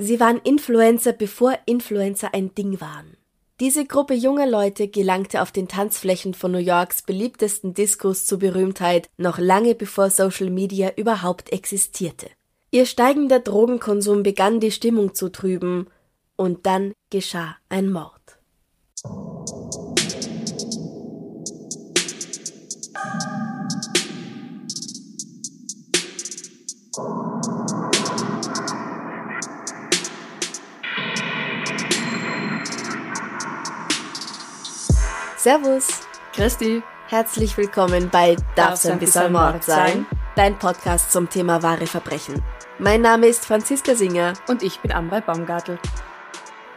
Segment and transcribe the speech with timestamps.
[0.00, 3.16] Sie waren Influencer, bevor Influencer ein Ding waren.
[3.58, 9.08] Diese Gruppe junger Leute gelangte auf den Tanzflächen von New Yorks beliebtesten Diskos zur Berühmtheit
[9.16, 12.30] noch lange bevor Social Media überhaupt existierte.
[12.70, 15.88] Ihr steigender Drogenkonsum begann die Stimmung zu trüben
[16.36, 18.38] und dann geschah ein Mord.
[35.48, 35.88] Servus,
[36.34, 36.82] Christi.
[37.06, 40.04] herzlich willkommen bei Darf's ein bisschen Mord sein?
[40.36, 42.42] Dein Podcast zum Thema wahre Verbrechen.
[42.78, 45.78] Mein Name ist Franziska Singer Und ich bin Amrei Baumgartel.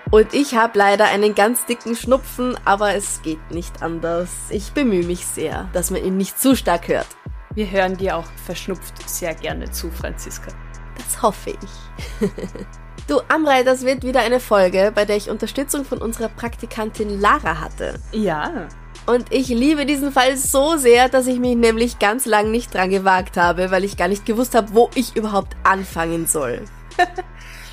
[0.09, 4.29] und ich habe leider einen ganz dicken Schnupfen, aber es geht nicht anders.
[4.51, 7.07] Ich bemühe mich sehr, dass man ihn nicht zu stark hört.
[7.53, 10.53] Wir hören dir auch verschnupft sehr gerne zu, Franziska.
[10.95, 12.29] Das hoffe ich.
[13.11, 17.59] Du, Amrei, das wird wieder eine Folge, bei der ich Unterstützung von unserer Praktikantin Lara
[17.59, 17.95] hatte.
[18.13, 18.69] Ja.
[19.05, 22.89] Und ich liebe diesen Fall so sehr, dass ich mich nämlich ganz lang nicht dran
[22.89, 26.61] gewagt habe, weil ich gar nicht gewusst habe, wo ich überhaupt anfangen soll.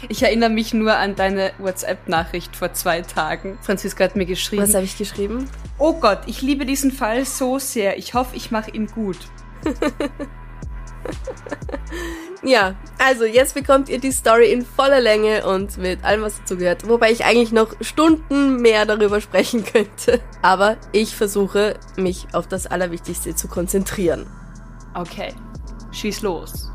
[0.08, 3.58] Ich erinnere mich nur an deine WhatsApp-Nachricht vor zwei Tagen.
[3.62, 4.62] Franziska hat mir geschrieben.
[4.62, 5.50] Was habe ich geschrieben?
[5.76, 7.98] oh Gott, ich liebe diesen Fall so sehr.
[7.98, 9.18] Ich hoffe, ich mache ihn gut.
[12.42, 16.56] Ja, also jetzt bekommt ihr die Story in voller Länge und mit allem, was dazu
[16.56, 16.88] gehört.
[16.88, 20.20] Wobei ich eigentlich noch Stunden mehr darüber sprechen könnte.
[20.40, 24.26] Aber ich versuche, mich auf das Allerwichtigste zu konzentrieren.
[24.94, 25.34] Okay.
[25.90, 26.70] Schieß los.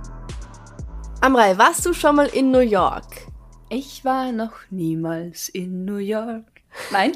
[1.22, 3.28] Amrei, warst du schon mal in New York?
[3.70, 6.44] Ich war noch niemals in New York.
[6.92, 7.14] Nein?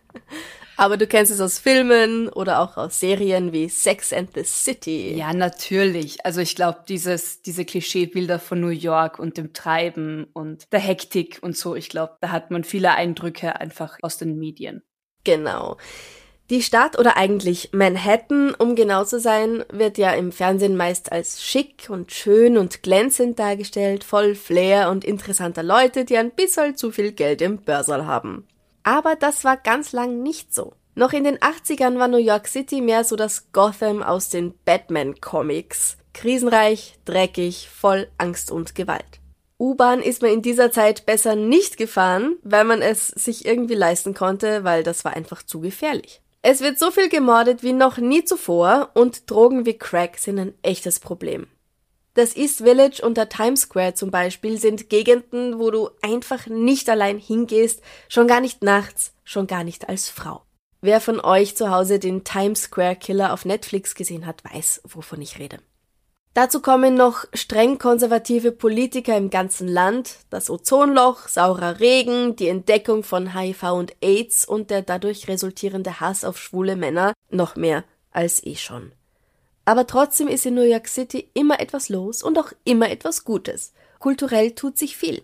[0.77, 5.15] Aber du kennst es aus Filmen oder auch aus Serien wie Sex and the City.
[5.17, 6.25] ja, natürlich.
[6.25, 11.39] Also ich glaube, dieses, diese Klischeebilder von New York und dem Treiben und der Hektik
[11.41, 14.83] und so, ich glaube, da hat man viele Eindrücke einfach aus den Medien.
[15.25, 15.79] Genau.
[16.51, 21.43] Die Stadt oder eigentlich Manhattan, um genau zu sein, wird ja im Fernsehen meist als
[21.43, 26.93] schick und schön und glänzend dargestellt, voll Flair und interessanter Leute, die ein bisschen zu
[26.93, 28.47] viel Geld im Börsal haben.
[28.87, 30.75] Aber das war ganz lang nicht so.
[30.95, 35.97] Noch in den 80ern war New York City mehr so das Gotham aus den Batman-Comics.
[36.15, 39.19] Krisenreich, dreckig, voll Angst und Gewalt.
[39.59, 44.15] U-Bahn ist man in dieser Zeit besser nicht gefahren, weil man es sich irgendwie leisten
[44.15, 46.23] konnte, weil das war einfach zu gefährlich.
[46.43, 50.55] Es wird so viel gemordet wie noch nie zuvor und Drogen wie Crack sind ein
[50.63, 51.49] echtes Problem.
[52.17, 56.89] Das East Village und der Times Square zum Beispiel sind Gegenden, wo du einfach nicht
[56.89, 60.41] allein hingehst, schon gar nicht nachts, schon gar nicht als Frau.
[60.81, 65.21] Wer von euch zu Hause den Times Square Killer auf Netflix gesehen hat, weiß, wovon
[65.21, 65.59] ich rede.
[66.33, 73.03] Dazu kommen noch streng konservative Politiker im ganzen Land, das Ozonloch, saurer Regen, die Entdeckung
[73.03, 78.43] von HIV und AIDS und der dadurch resultierende Hass auf schwule Männer, noch mehr als
[78.43, 78.93] eh schon.
[79.67, 83.75] Aber trotzdem ist in New York City immer etwas los und auch immer etwas Gutes.
[83.99, 85.23] Kulturell tut sich viel.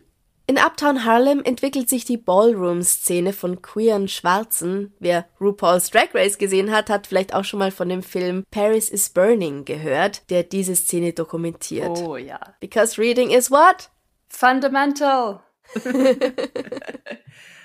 [0.49, 4.93] In Uptown Harlem entwickelt sich die Ballroom-Szene von queeren Schwarzen.
[4.99, 8.91] Wer RuPaul's Drag Race gesehen hat, hat vielleicht auch schon mal von dem Film Paris
[8.91, 11.97] is Burning gehört, der diese Szene dokumentiert.
[11.97, 12.41] Oh ja.
[12.59, 13.91] Because reading is what?
[14.29, 15.41] Fundamental.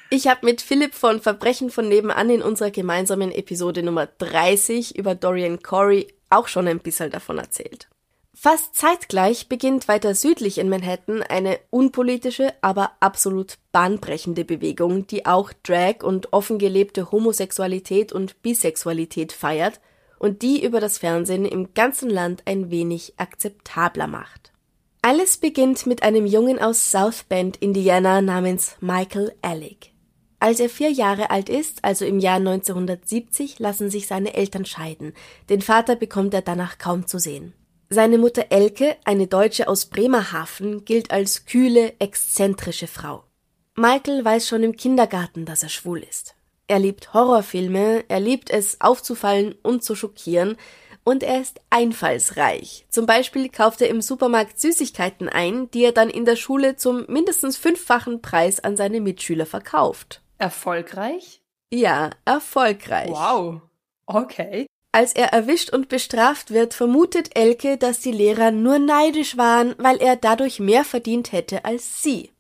[0.10, 5.16] Ich habe mit Philipp von Verbrechen von nebenan in unserer gemeinsamen Episode Nummer 30 über
[5.16, 7.88] Dorian Corey auch schon ein bisschen davon erzählt.
[8.40, 15.52] Fast zeitgleich beginnt weiter südlich in Manhattan eine unpolitische, aber absolut bahnbrechende Bewegung, die auch
[15.64, 19.80] Drag und offen gelebte Homosexualität und Bisexualität feiert
[20.20, 24.52] und die über das Fernsehen im ganzen Land ein wenig akzeptabler macht.
[25.02, 29.92] Alles beginnt mit einem Jungen aus South Bend, Indiana namens Michael Alec.
[30.40, 35.14] Als er vier Jahre alt ist, also im Jahr 1970, lassen sich seine Eltern scheiden.
[35.50, 37.54] Den Vater bekommt er danach kaum zu sehen.
[37.90, 43.24] Seine Mutter Elke, eine Deutsche aus Bremerhaven, gilt als kühle, exzentrische Frau.
[43.76, 46.36] Michael weiß schon im Kindergarten, dass er schwul ist.
[46.68, 50.58] Er liebt Horrorfilme, er liebt es aufzufallen und zu schockieren,
[51.04, 52.86] Und er ist einfallsreich.
[52.90, 57.06] Zum Beispiel kauft er im Supermarkt Süßigkeiten ein, die er dann in der Schule zum
[57.08, 60.22] mindestens fünffachen Preis an seine Mitschüler verkauft.
[60.38, 61.42] Erfolgreich?
[61.72, 63.10] Ja, erfolgreich.
[63.10, 63.62] Wow.
[64.06, 64.68] Okay.
[64.92, 69.98] Als er erwischt und bestraft wird, vermutet Elke, dass die Lehrer nur neidisch waren, weil
[69.98, 72.32] er dadurch mehr verdient hätte als sie.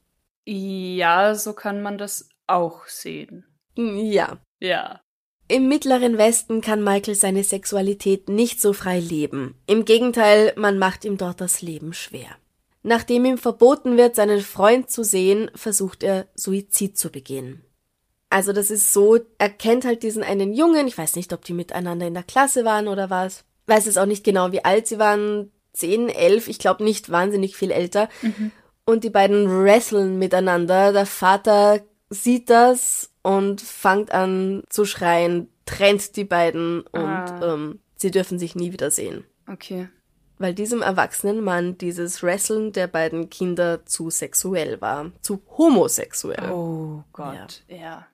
[0.45, 3.45] Ja, so kann man das auch sehen.
[3.75, 4.37] Ja.
[4.59, 5.01] Ja.
[5.49, 9.55] Im mittleren Westen kann Michael seine Sexualität nicht so frei leben.
[9.67, 12.29] Im Gegenteil, man macht ihm dort das Leben schwer.
[12.81, 17.63] Nachdem ihm verboten wird, seinen Freund zu sehen, versucht er, Suizid zu begehen.
[18.37, 21.53] Also das ist so, er kennt halt diesen einen Jungen, ich weiß nicht, ob die
[21.53, 24.99] miteinander in der Klasse waren oder was, weiß es auch nicht genau, wie alt sie
[24.99, 28.09] waren, zehn, elf, ich glaube nicht wahnsinnig viel älter.
[28.21, 28.51] Mhm.
[28.85, 30.93] Und die beiden wresteln miteinander.
[30.93, 31.81] Der Vater
[32.11, 37.55] sieht das und fängt an zu schreien, trennt die beiden und ah.
[37.55, 39.23] ähm, sie dürfen sich nie wiedersehen.
[39.51, 39.89] Okay.
[40.37, 46.51] Weil diesem erwachsenen Mann dieses Wrestlen der beiden Kinder zu sexuell war, zu homosexuell.
[46.51, 47.75] Oh Gott, ja.
[47.75, 48.07] ja.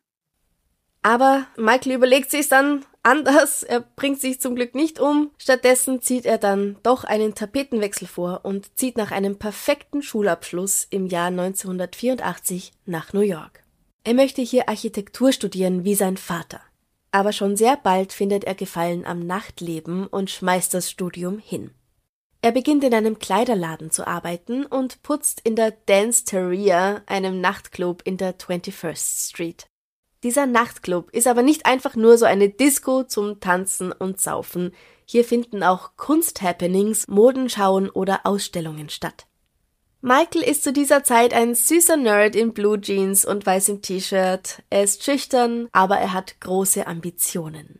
[1.04, 3.62] Aber Michael überlegt sich dann anders.
[3.62, 5.32] Er bringt sich zum Glück nicht um.
[5.38, 11.06] Stattdessen zieht er dann doch einen Tapetenwechsel vor und zieht nach einem perfekten Schulabschluss im
[11.06, 13.64] Jahr 1984 nach New York.
[14.06, 16.62] Er möchte hier Architektur studieren wie sein Vater.
[17.12, 21.72] Aber schon sehr bald findet er Gefallen am Nachtleben und schmeißt das Studium hin.
[22.42, 28.02] Er beginnt in einem Kleiderladen zu arbeiten und putzt in der Dance Teria, einem Nachtclub
[28.04, 29.68] in der 21st Street.
[30.24, 34.74] Dieser Nachtclub ist aber nicht einfach nur so eine Disco zum Tanzen und Saufen.
[35.06, 39.28] Hier finden auch Kunsthappenings, Modenschauen oder Ausstellungen statt.
[40.02, 44.64] Michael ist zu dieser Zeit ein süßer Nerd in Blue Jeans und weißem T-Shirt.
[44.70, 47.80] Er ist schüchtern, aber er hat große Ambitionen.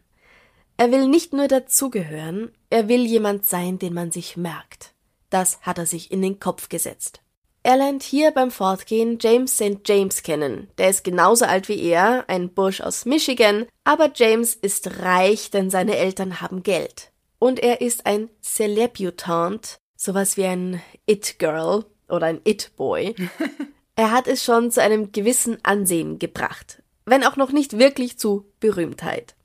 [0.76, 4.94] Er will nicht nur dazugehören, er will jemand sein, den man sich merkt.
[5.30, 7.23] Das hat er sich in den Kopf gesetzt.
[7.66, 9.80] Er lernt hier beim Fortgehen James St.
[9.86, 10.70] James kennen.
[10.78, 15.70] Der ist genauso alt wie er, ein Bursch aus Michigan, aber James ist reich, denn
[15.70, 17.12] seine Eltern haben Geld.
[17.40, 23.16] Und er ist ein Celebutant, sowas wie ein It-Girl, oder ein It-Boy.
[23.96, 28.46] er hat es schon zu einem gewissen Ansehen gebracht, wenn auch noch nicht wirklich zu
[28.60, 29.36] Berühmtheit.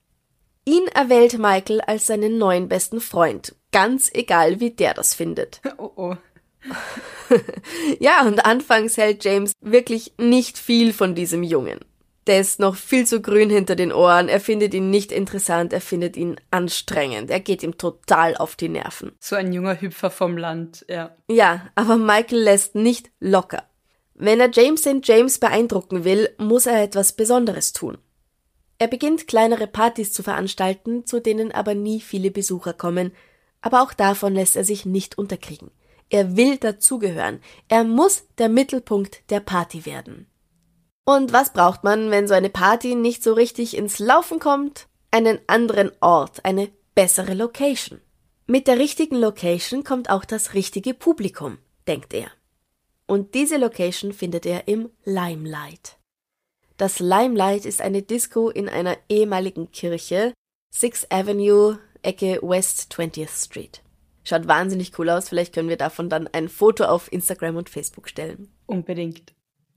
[0.64, 5.60] Ihn erwählt Michael als seinen neuen besten Freund, ganz egal wie der das findet.
[5.78, 6.16] Oh oh.
[8.00, 11.80] ja, und anfangs hält James wirklich nicht viel von diesem Jungen.
[12.26, 15.80] Der ist noch viel zu grün hinter den Ohren, er findet ihn nicht interessant, er
[15.80, 19.12] findet ihn anstrengend, er geht ihm total auf die Nerven.
[19.18, 21.16] So ein junger Hüpfer vom Land, ja.
[21.30, 23.62] Ja, aber Michael lässt nicht locker.
[24.14, 25.00] Wenn er James St.
[25.04, 27.96] James beeindrucken will, muss er etwas Besonderes tun.
[28.78, 33.12] Er beginnt kleinere Partys zu veranstalten, zu denen aber nie viele Besucher kommen,
[33.60, 35.70] aber auch davon lässt er sich nicht unterkriegen.
[36.10, 40.26] Er will dazugehören, er muss der Mittelpunkt der Party werden.
[41.04, 44.88] Und was braucht man, wenn so eine Party nicht so richtig ins Laufen kommt?
[45.10, 48.00] Einen anderen Ort, eine bessere Location.
[48.46, 52.30] Mit der richtigen Location kommt auch das richtige Publikum, denkt er.
[53.06, 55.96] Und diese Location findet er im Limelight.
[56.76, 60.32] Das Limelight ist eine Disco in einer ehemaligen Kirche,
[60.70, 63.82] Sixth Avenue, Ecke West 20th Street.
[64.28, 68.10] Schaut wahnsinnig cool aus, vielleicht können wir davon dann ein Foto auf Instagram und Facebook
[68.10, 68.52] stellen.
[68.66, 69.32] Unbedingt.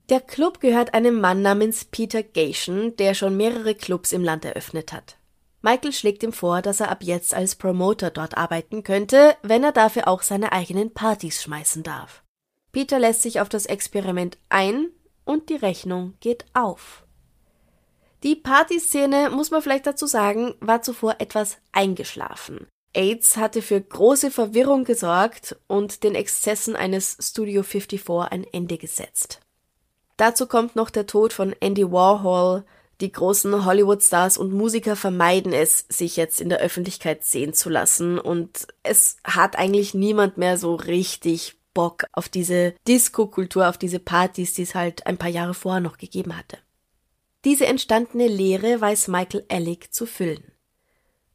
[0.09, 4.91] Der Club gehört einem Mann namens Peter Gation, der schon mehrere Clubs im Land eröffnet
[4.91, 5.15] hat.
[5.61, 9.71] Michael schlägt ihm vor, dass er ab jetzt als Promoter dort arbeiten könnte, wenn er
[9.71, 12.21] dafür auch seine eigenen Partys schmeißen darf.
[12.73, 14.89] Peter lässt sich auf das Experiment ein
[15.23, 17.05] und die Rechnung geht auf.
[18.23, 22.67] Die Partyszene, muss man vielleicht dazu sagen, war zuvor etwas eingeschlafen.
[22.93, 29.39] AIDS hatte für große Verwirrung gesorgt und den Exzessen eines Studio 54 ein Ende gesetzt.
[30.17, 32.63] Dazu kommt noch der Tod von Andy Warhol.
[32.99, 38.19] Die großen Hollywood-Stars und Musiker vermeiden es, sich jetzt in der Öffentlichkeit sehen zu lassen
[38.19, 44.53] und es hat eigentlich niemand mehr so richtig Bock auf diese Disco-Kultur, auf diese Partys,
[44.53, 46.57] die es halt ein paar Jahre vorher noch gegeben hatte.
[47.43, 50.50] Diese entstandene Leere weiß Michael Ellick zu füllen.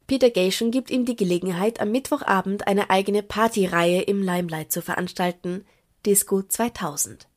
[0.07, 5.65] Peter Gation gibt ihm die Gelegenheit, am Mittwochabend eine eigene Partyreihe im Limelight zu veranstalten,
[6.05, 7.27] Disco 2000.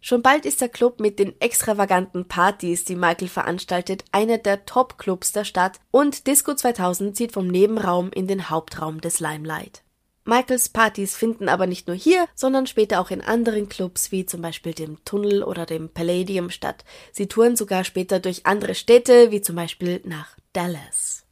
[0.00, 5.32] Schon bald ist der Club mit den extravaganten Partys, die Michael veranstaltet, einer der Top-Clubs
[5.32, 9.82] der Stadt und Disco 2000 zieht vom Nebenraum in den Hauptraum des Limelight.
[10.26, 14.40] Michaels Partys finden aber nicht nur hier, sondern später auch in anderen Clubs wie zum
[14.40, 16.84] Beispiel dem Tunnel oder dem Palladium statt.
[17.12, 21.23] Sie touren sogar später durch andere Städte wie zum Beispiel nach Dallas.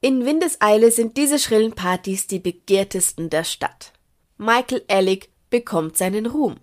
[0.00, 3.92] In Windeseile sind diese schrillen Partys die begehrtesten der Stadt.
[4.36, 6.58] Michael Alec bekommt seinen Ruhm.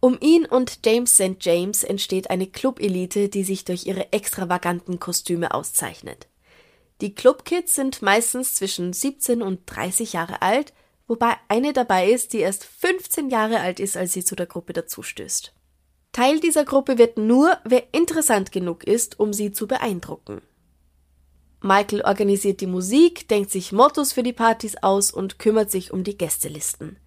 [0.00, 1.36] Um ihn und James St.
[1.40, 6.28] James entsteht eine Clubelite, die sich durch ihre extravaganten Kostüme auszeichnet.
[7.00, 10.74] Die Clubkids sind meistens zwischen 17 und 30 Jahre alt,
[11.06, 14.74] wobei eine dabei ist, die erst 15 Jahre alt ist, als sie zu der Gruppe
[14.74, 15.54] dazustößt.
[16.12, 20.42] Teil dieser Gruppe wird nur, wer interessant genug ist, um sie zu beeindrucken.
[21.60, 26.04] Michael organisiert die Musik, denkt sich Mottos für die Partys aus und kümmert sich um
[26.04, 26.98] die Gästelisten.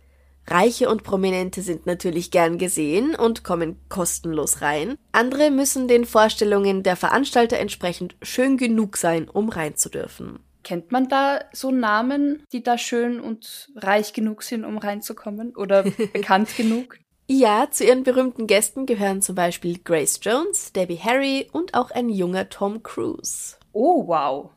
[0.47, 4.95] Reiche und Prominente sind natürlich gern gesehen und kommen kostenlos rein.
[5.11, 10.39] Andere müssen den Vorstellungen der Veranstalter entsprechend schön genug sein, um rein zu dürfen.
[10.63, 15.55] Kennt man da so Namen, die da schön und reich genug sind, um reinzukommen?
[15.55, 16.97] Oder bekannt genug?
[17.27, 22.09] Ja, zu ihren berühmten Gästen gehören zum Beispiel Grace Jones, Debbie Harry und auch ein
[22.09, 23.55] junger Tom Cruise.
[23.73, 24.51] Oh, wow.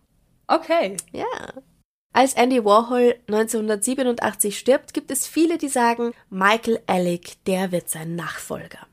[0.47, 0.97] Okay.
[1.13, 1.25] Ja.
[2.13, 8.15] Als Andy Warhol 1987 stirbt, gibt es viele, die sagen, Michael Alec, der wird sein
[8.15, 8.87] Nachfolger.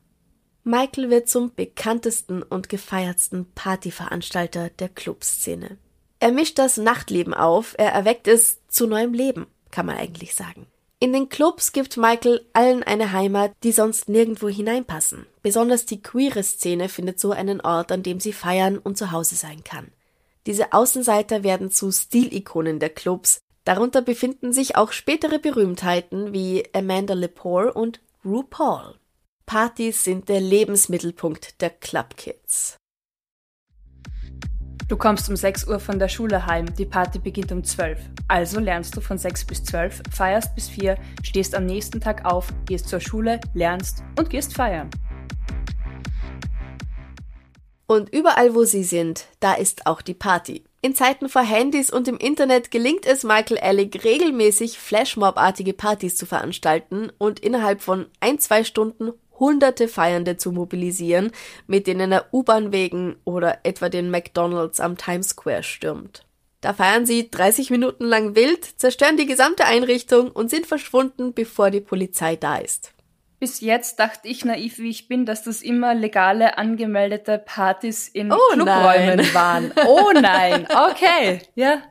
[0.64, 5.78] Michael wird zum bekanntesten und gefeiertsten Partyveranstalter der Clubszene.
[6.20, 10.68] Er mischt das Nachtleben auf, er erweckt es zu neuem Leben, kann man eigentlich sagen.
[11.00, 15.26] In den Clubs gibt Michael allen eine Heimat, die sonst nirgendwo hineinpassen.
[15.42, 19.36] Besonders die queere Szene findet so einen Ort, an dem sie feiern und zu Hause
[19.36, 19.92] sein kann.
[20.48, 23.42] Diese Außenseiter werden zu Stilikonen der Clubs.
[23.64, 28.96] Darunter befinden sich auch spätere Berühmtheiten wie Amanda Lepore und RuPaul.
[29.46, 32.78] Partys sind der Lebensmittelpunkt der Clubkids.
[34.88, 38.00] Du kommst um 6 Uhr von der Schule heim, die Party beginnt um 12.
[38.28, 42.52] Also lernst du von 6 bis 12, feierst bis 4, stehst am nächsten Tag auf,
[42.66, 44.90] gehst zur Schule, lernst und gehst feiern.
[47.92, 50.64] Und überall, wo sie sind, da ist auch die Party.
[50.82, 56.26] In Zeiten vor Handys und im Internet gelingt es Michael Alec regelmäßig Flashmob-artige Partys zu
[56.26, 61.34] veranstalten und innerhalb von ein, zwei Stunden hunderte Feiernde zu mobilisieren,
[61.68, 66.26] mit denen er U-Bahn-Wegen oder etwa den McDonalds am Times Square stürmt.
[66.62, 71.72] Da feiern sie 30 Minuten lang wild, zerstören die gesamte Einrichtung und sind verschwunden, bevor
[71.72, 72.94] die Polizei da ist.
[73.42, 78.32] Bis jetzt dachte ich naiv, wie ich bin, dass das immer legale, angemeldete Partys in
[78.32, 79.34] oh, Clubräumen nein.
[79.34, 79.74] waren.
[79.88, 81.82] Oh nein, okay, ja,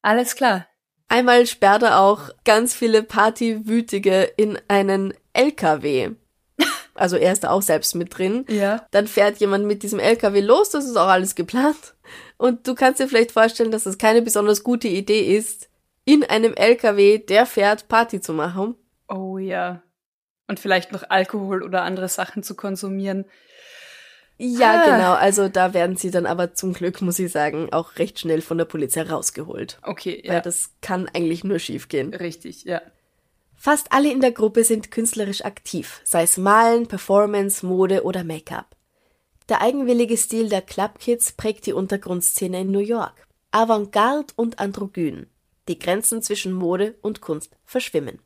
[0.00, 0.66] alles klar.
[1.08, 6.12] Einmal sperrt er auch ganz viele Partywütige in einen LKW.
[6.94, 8.44] Also er ist da auch selbst mit drin.
[8.48, 8.86] Ja.
[8.90, 11.94] Dann fährt jemand mit diesem LKW los, das ist auch alles geplant.
[12.36, 15.70] Und du kannst dir vielleicht vorstellen, dass es keine besonders gute Idee ist,
[16.04, 18.74] in einem LKW, der fährt, Party zu machen.
[19.08, 19.82] Oh ja.
[20.52, 23.24] Und vielleicht noch Alkohol oder andere Sachen zu konsumieren.
[24.36, 24.84] Ja, Ah.
[24.84, 25.12] genau.
[25.14, 28.58] Also da werden sie dann aber zum Glück, muss ich sagen, auch recht schnell von
[28.58, 29.78] der Polizei rausgeholt.
[29.82, 30.40] Okay, Weil ja.
[30.42, 32.12] das kann eigentlich nur schiefgehen.
[32.12, 32.82] Richtig, ja.
[33.56, 38.76] Fast alle in der Gruppe sind künstlerisch aktiv, sei es Malen, Performance, Mode oder Make-up.
[39.48, 43.26] Der eigenwillige Stil der Club Kids prägt die Untergrundszene in New York.
[43.52, 45.28] Avantgarde und Androgyn.
[45.68, 48.18] Die Grenzen zwischen Mode und Kunst verschwimmen.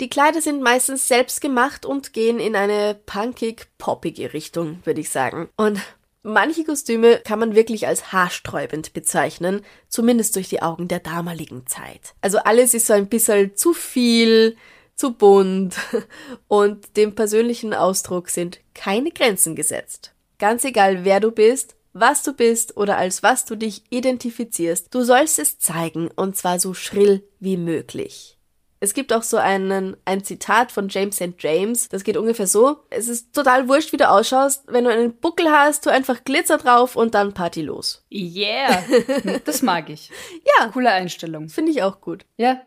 [0.00, 5.50] Die Kleider sind meistens selbst gemacht und gehen in eine punkig-poppige Richtung, würde ich sagen.
[5.58, 5.78] Und
[6.22, 12.14] manche Kostüme kann man wirklich als haarsträubend bezeichnen, zumindest durch die Augen der damaligen Zeit.
[12.22, 14.56] Also alles ist so ein bisschen zu viel,
[14.94, 15.76] zu bunt
[16.48, 20.14] und dem persönlichen Ausdruck sind keine Grenzen gesetzt.
[20.38, 25.02] Ganz egal, wer du bist, was du bist oder als was du dich identifizierst, du
[25.02, 28.39] sollst es zeigen und zwar so schrill wie möglich.
[28.82, 31.34] Es gibt auch so einen, ein Zitat von James St.
[31.38, 32.78] James, das geht ungefähr so.
[32.88, 34.64] Es ist total wurscht, wie du ausschaust.
[34.68, 38.06] Wenn du einen Buckel hast, tu einfach Glitzer drauf und dann Party los.
[38.10, 38.82] Yeah,
[39.44, 40.10] das mag ich.
[40.58, 41.50] Ja, Coole Einstellung.
[41.50, 42.24] finde ich auch gut.
[42.38, 42.62] Ja,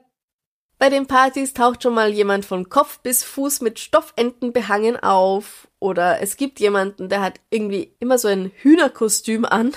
[0.77, 5.67] Bei den Partys taucht schon mal jemand von Kopf bis Fuß mit Stoffenten behangen auf.
[5.79, 9.71] Oder es gibt jemanden, der hat irgendwie immer so ein Hühnerkostüm an.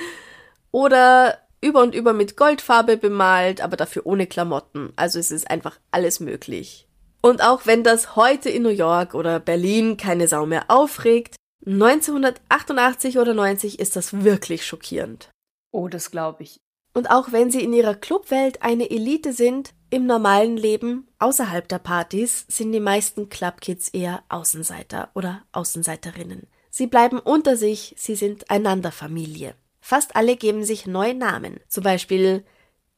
[0.70, 4.92] Oder über und über mit Goldfarbe bemalt, aber dafür ohne Klamotten.
[4.96, 6.86] Also es ist einfach alles möglich.
[7.22, 11.36] Und auch wenn das heute in New York oder Berlin keine Sau mehr aufregt,
[11.66, 15.30] 1988 oder 90 ist das wirklich schockierend.
[15.72, 16.60] oh, das glaube ich.
[16.94, 21.78] Und auch wenn sie in ihrer Clubwelt eine Elite sind, im normalen Leben, außerhalb der
[21.78, 26.46] Partys, sind die meisten Clubkids eher Außenseiter oder Außenseiterinnen.
[26.70, 29.54] Sie bleiben unter sich, sie sind einander Familie.
[29.88, 32.44] Fast alle geben sich neue Namen, zum Beispiel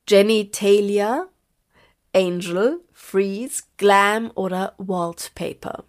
[0.08, 1.28] Jenny Taylor,
[2.14, 5.84] Angel, Freeze, Glam oder Wallpaper.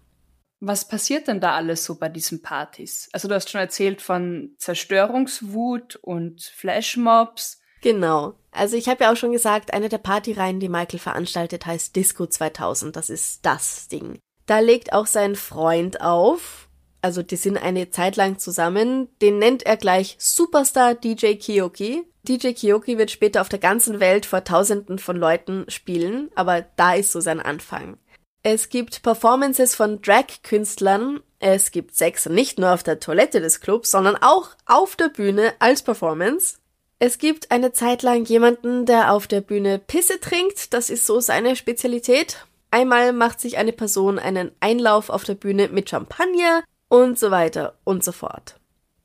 [0.60, 3.08] Was passiert denn da alles so bei diesen Partys?
[3.14, 7.62] Also du hast schon erzählt von Zerstörungswut und Flashmobs.
[7.80, 8.34] Genau.
[8.50, 12.26] Also ich habe ja auch schon gesagt, eine der Partyreihen, die Michael veranstaltet, heißt Disco
[12.26, 12.94] 2000.
[12.94, 14.18] Das ist das Ding.
[14.44, 16.68] Da legt auch sein Freund auf.
[17.02, 19.08] Also die sind eine Zeit lang zusammen.
[19.22, 22.04] Den nennt er gleich Superstar DJ Kiyoki.
[22.22, 26.94] DJ Kiyoki wird später auf der ganzen Welt vor Tausenden von Leuten spielen, aber da
[26.94, 27.96] ist so sein Anfang.
[28.42, 31.20] Es gibt Performances von Drag-Künstlern.
[31.38, 35.54] Es gibt Sex nicht nur auf der Toilette des Clubs, sondern auch auf der Bühne
[35.58, 36.56] als Performance.
[36.98, 40.74] Es gibt eine Zeit lang jemanden, der auf der Bühne Pisse trinkt.
[40.74, 42.44] Das ist so seine Spezialität.
[42.70, 47.78] Einmal macht sich eine Person einen Einlauf auf der Bühne mit Champagner und so weiter
[47.84, 48.56] und so fort.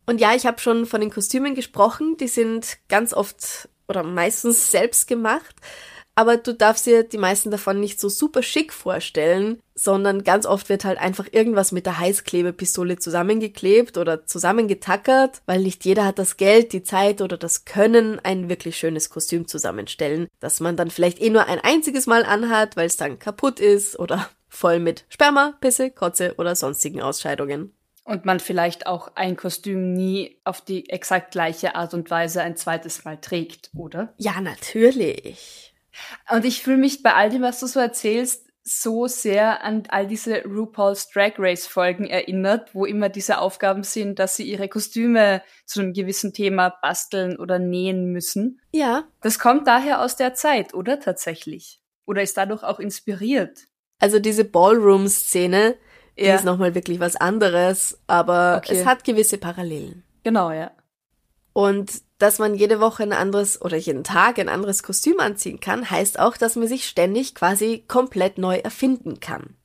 [0.06, 2.18] Und ja, ich habe schon von den Kostümen gesprochen.
[2.18, 5.56] Die sind ganz oft oder meistens selbst gemacht
[6.18, 10.70] aber du darfst dir die meisten davon nicht so super schick vorstellen, sondern ganz oft
[10.70, 16.38] wird halt einfach irgendwas mit der Heißklebepistole zusammengeklebt oder zusammengetackert, weil nicht jeder hat das
[16.38, 21.22] Geld, die Zeit oder das Können, ein wirklich schönes Kostüm zusammenstellen, das man dann vielleicht
[21.22, 25.54] eh nur ein einziges Mal anhat, weil es dann kaputt ist oder voll mit Sperma,
[25.62, 27.76] Pisse, Kotze oder sonstigen Ausscheidungen.
[28.04, 32.56] Und man vielleicht auch ein Kostüm nie auf die exakt gleiche Art und Weise ein
[32.56, 34.14] zweites Mal trägt, oder?
[34.18, 35.74] Ja, natürlich.
[36.30, 40.08] Und ich fühle mich bei all dem, was du so erzählst, so sehr an all
[40.08, 45.44] diese RuPaul's Drag Race Folgen erinnert, wo immer diese Aufgaben sind, dass sie ihre Kostüme
[45.66, 48.60] zu einem gewissen Thema basteln oder nähen müssen.
[48.72, 49.06] Ja.
[49.22, 51.80] Das kommt daher aus der Zeit, oder tatsächlich?
[52.06, 53.68] Oder ist dadurch auch inspiriert?
[54.00, 55.75] Also diese Ballroom-Szene,
[56.18, 56.36] die Ja.
[56.36, 58.80] ist nochmal wirklich was anderes, aber Okay.
[58.80, 60.04] es hat gewisse Parallelen.
[60.24, 60.72] Genau, ja.
[61.54, 65.90] Und dass man jede Woche ein anderes oder jeden Tag ein anderes Kostüm anziehen kann,
[65.90, 69.56] heißt auch, dass man sich ständig quasi komplett neu erfinden kann.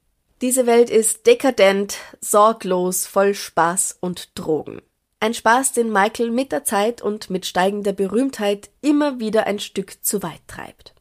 [0.41, 4.81] Diese Welt ist dekadent, sorglos, voll Spaß und Drogen.
[5.21, 10.03] Ein Spaß, den Michael mit der Zeit und mit steigender Berühmtheit immer wieder ein Stück
[10.03, 10.95] zu weit treibt.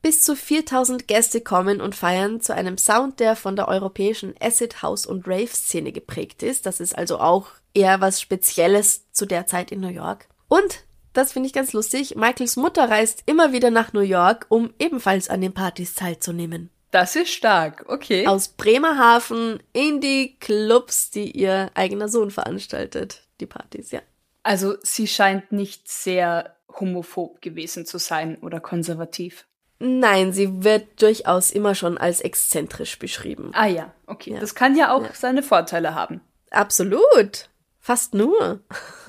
[0.00, 4.82] Bis zu 4000 Gäste kommen und feiern zu einem Sound, der von der europäischen Acid
[4.82, 6.66] House und Rave Szene geprägt ist.
[6.66, 10.28] Das ist also auch eher was Spezielles zu der Zeit in New York.
[10.46, 10.84] Und,
[11.14, 15.28] das finde ich ganz lustig, Michaels Mutter reist immer wieder nach New York, um ebenfalls
[15.28, 16.70] an den Partys teilzunehmen.
[16.90, 18.26] Das ist stark, okay.
[18.26, 23.24] Aus Bremerhaven in die Clubs, die ihr eigener Sohn veranstaltet.
[23.40, 24.00] Die Partys, ja.
[24.42, 29.46] Also sie scheint nicht sehr homophob gewesen zu sein oder konservativ.
[29.80, 33.50] Nein, sie wird durchaus immer schon als exzentrisch beschrieben.
[33.54, 34.32] Ah ja, okay.
[34.34, 34.40] Ja.
[34.40, 35.10] Das kann ja auch Ja.
[35.14, 36.20] seine Vorteile haben.
[36.50, 37.48] Absolut.
[37.78, 38.60] Fast nur.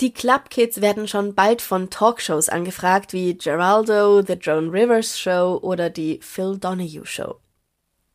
[0.00, 5.60] Die Club Kids werden schon bald von Talkshows angefragt wie Geraldo, The Joan Rivers Show
[5.62, 7.36] oder die Phil Donahue Show.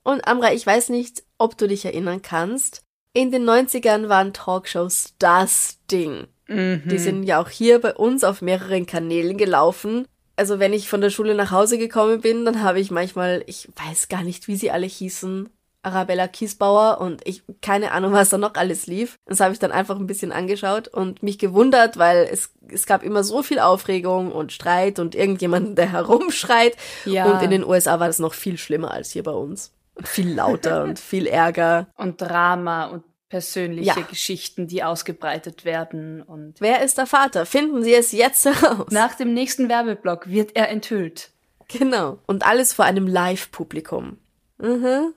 [0.03, 2.83] Und Amra, ich weiß nicht, ob du dich erinnern kannst.
[3.13, 6.27] In den 90ern waren Talkshows das Ding.
[6.49, 10.07] Die sind ja auch hier bei uns auf mehreren Kanälen gelaufen.
[10.35, 13.69] Also wenn ich von der Schule nach Hause gekommen bin, dann habe ich manchmal, ich
[13.75, 15.49] weiß gar nicht, wie sie alle hießen,
[15.87, 19.17] Arabella Kiesbauer und ich keine Ahnung, was da noch alles lief.
[19.25, 23.03] Das habe ich dann einfach ein bisschen angeschaut und mich gewundert, weil es, es gab
[23.03, 26.75] immer so viel Aufregung und Streit und irgendjemanden, der herumschreit.
[27.05, 27.31] Ja.
[27.31, 29.71] Und in den USA war das noch viel schlimmer als hier bei uns.
[30.03, 31.87] Viel lauter und viel Ärger.
[31.95, 34.05] Und Drama und persönliche Ja.
[34.07, 36.21] Geschichten, die ausgebreitet werden.
[36.21, 37.45] Und Wer ist der Vater?
[37.45, 38.87] Finden Sie es jetzt heraus.
[38.91, 41.31] nach dem nächsten Werbeblock wird er enthüllt.
[41.67, 42.19] Genau.
[42.27, 44.17] Und alles vor einem Live-Publikum.
[44.57, 45.13] Mhm.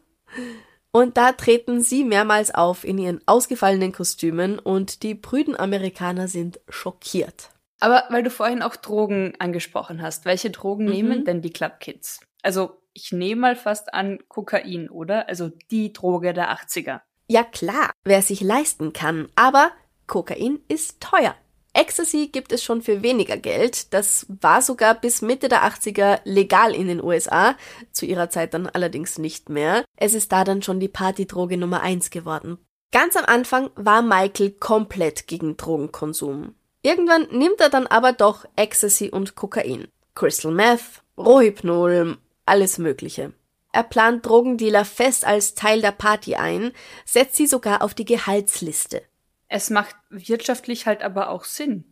[0.93, 6.59] Und da treten sie mehrmals auf in ihren ausgefallenen Kostümen und die prüden Amerikaner sind
[6.69, 7.51] schockiert.
[7.79, 10.91] Aber weil du vorhin auch Drogen angesprochen hast, welche Drogen Mhm.
[10.91, 12.21] nehmen denn die Club Kids?
[12.43, 15.29] Also ich nehme mal fast an Kokain, oder?
[15.29, 17.03] Also die Droge der 80er.
[17.31, 19.71] Ja klar, wer sich leisten kann, aber
[20.09, 21.37] Kokain ist teuer.
[21.73, 23.95] Ecstasy gibt es schon für weniger Geld.
[23.95, 27.55] Das war sogar bis Mitte der 80er legal in den USA,
[27.93, 29.85] zu ihrer Zeit dann allerdings nicht mehr.
[29.95, 32.59] Es ist da dann schon die Partydroge Nummer eins geworden.
[32.91, 36.57] Ganz am Anfang war Michael komplett gegen Drogenkonsum.
[36.83, 39.87] Irgendwann nimmt er dann aber doch Ecstasy und Kokain.
[40.17, 43.33] Crystal Meth, Rohypnol, alles Mögliche.
[43.73, 46.73] Er plant Drogendealer fest als Teil der Party ein,
[47.05, 49.03] setzt sie sogar auf die Gehaltsliste.
[49.49, 51.85] Es macht wirtschaftlich halt aber auch Sinn.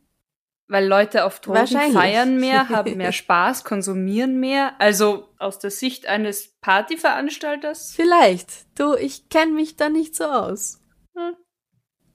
[0.66, 4.74] Weil Leute auf Drogen feiern mehr, haben mehr Spaß, konsumieren mehr.
[4.78, 7.92] Also aus der Sicht eines Partyveranstalters.
[7.94, 8.66] Vielleicht.
[8.78, 10.80] Du, ich kenne mich da nicht so aus.
[11.16, 11.34] Hm.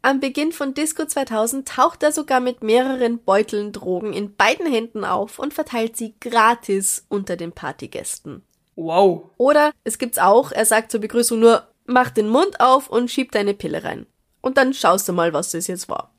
[0.04, 5.04] Am Beginn von Disco 2000 taucht er sogar mit mehreren Beuteln Drogen in beiden Händen
[5.04, 8.44] auf und verteilt sie gratis unter den Partygästen.
[8.76, 9.30] Wow.
[9.38, 13.32] Oder es gibt's auch, er sagt zur Begrüßung nur, mach den Mund auf und schieb
[13.32, 14.08] deine Pille rein.
[14.42, 16.14] Und dann schaust du mal, was das jetzt war.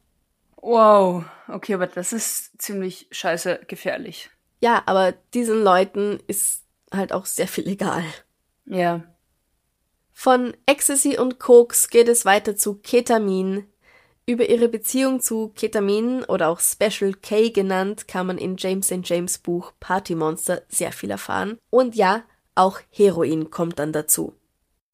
[0.56, 4.30] Wow, okay, aber das ist ziemlich scheiße gefährlich.
[4.60, 8.04] Ja, aber diesen Leuten ist halt auch sehr viel egal.
[8.64, 9.02] Ja.
[10.12, 13.66] Von Ecstasy und Koks geht es weiter zu Ketamin.
[14.26, 19.00] Über ihre Beziehung zu Ketamin oder auch Special K genannt, kann man in James St.
[19.02, 21.58] James Buch Party Monster sehr viel erfahren.
[21.68, 22.22] Und ja,
[22.54, 24.34] auch Heroin kommt dann dazu.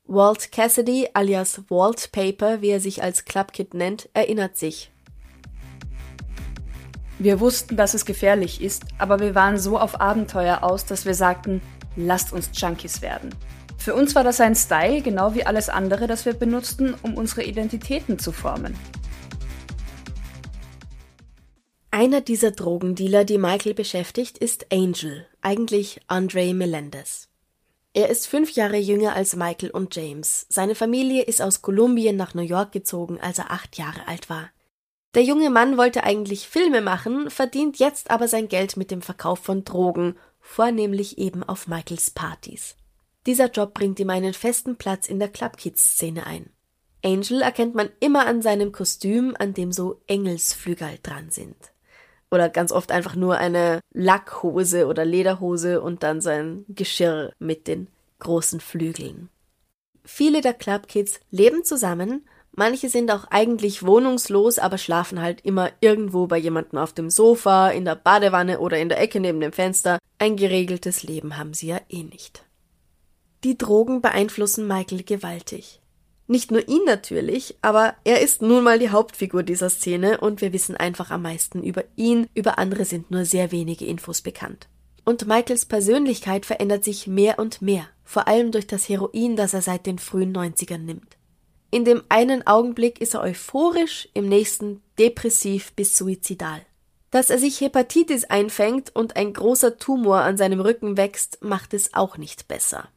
[0.05, 4.91] Walt Cassidy alias Walt Paper, wie er sich als Clubkid nennt, erinnert sich.
[7.19, 11.15] Wir wussten, dass es gefährlich ist, aber wir waren so auf Abenteuer aus, dass wir
[11.15, 11.61] sagten,
[11.95, 13.35] lasst uns Junkies werden.
[13.77, 17.45] Für uns war das ein Style, genau wie alles andere, das wir benutzten, um unsere
[17.45, 18.75] Identitäten zu formen.
[21.91, 27.30] Einer dieser Drogendealer, die Michael beschäftigt, ist Angel, eigentlich Andre Melendez.
[27.93, 30.47] Er ist fünf Jahre jünger als Michael und James.
[30.49, 34.51] Seine Familie ist aus Kolumbien nach New York gezogen, als er acht Jahre alt war.
[35.15, 39.41] Der junge Mann wollte eigentlich Filme machen, verdient jetzt aber sein Geld mit dem Verkauf
[39.41, 42.77] von Drogen, vornehmlich eben auf Michaels Partys.
[43.27, 46.51] Dieser Job bringt ihm einen festen Platz in der Clubkids-Szene ein.
[47.05, 51.57] Angel erkennt man immer an seinem Kostüm, an dem so Engelsflügel dran sind.
[52.31, 57.89] Oder ganz oft einfach nur eine Lackhose oder Lederhose und dann sein Geschirr mit den
[58.21, 59.29] großen Flügeln.
[60.05, 66.27] Viele der Clubkids leben zusammen Manche sind auch eigentlich wohnungslos, aber schlafen halt immer irgendwo
[66.27, 69.99] bei jemandem auf dem Sofa, in der Badewanne oder in der Ecke neben dem Fenster.
[70.19, 72.45] Ein geregeltes Leben haben sie ja eh nicht.
[73.45, 75.81] Die Drogen beeinflussen Michael gewaltig.
[76.31, 80.53] Nicht nur ihn natürlich, aber er ist nun mal die Hauptfigur dieser Szene und wir
[80.53, 84.69] wissen einfach am meisten über ihn, über andere sind nur sehr wenige Infos bekannt.
[85.05, 89.63] Und Michaels Persönlichkeit verändert sich mehr und mehr, vor allem durch das Heroin, das er
[89.63, 91.17] seit den frühen 90ern nimmt.
[91.73, 96.61] In dem einen Augenblick ist er euphorisch, im nächsten depressiv bis suizidal.
[97.11, 101.93] Dass er sich Hepatitis einfängt und ein großer Tumor an seinem Rücken wächst, macht es
[101.93, 102.89] auch nicht besser.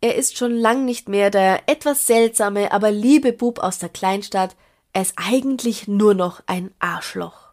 [0.00, 4.56] Er ist schon lang nicht mehr der etwas seltsame, aber liebe Bub aus der Kleinstadt,
[4.92, 7.46] er ist eigentlich nur noch ein Arschloch.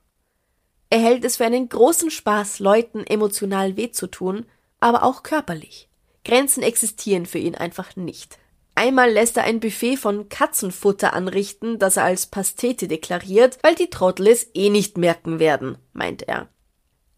[0.89, 4.45] Er hält es für einen großen Spaß, Leuten emotional weh zu tun,
[4.79, 5.89] aber auch körperlich.
[6.23, 8.37] Grenzen existieren für ihn einfach nicht.
[8.75, 13.89] Einmal lässt er ein Buffet von Katzenfutter anrichten, das er als Pastete deklariert, weil die
[13.89, 16.47] Trottel es eh nicht merken werden, meint er.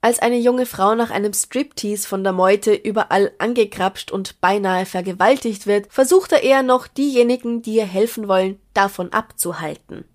[0.05, 5.65] Als eine junge Frau nach einem Striptease von der Meute überall angekrapscht und beinahe vergewaltigt
[5.65, 10.05] wird, versucht er eher noch diejenigen, die ihr helfen wollen, davon abzuhalten.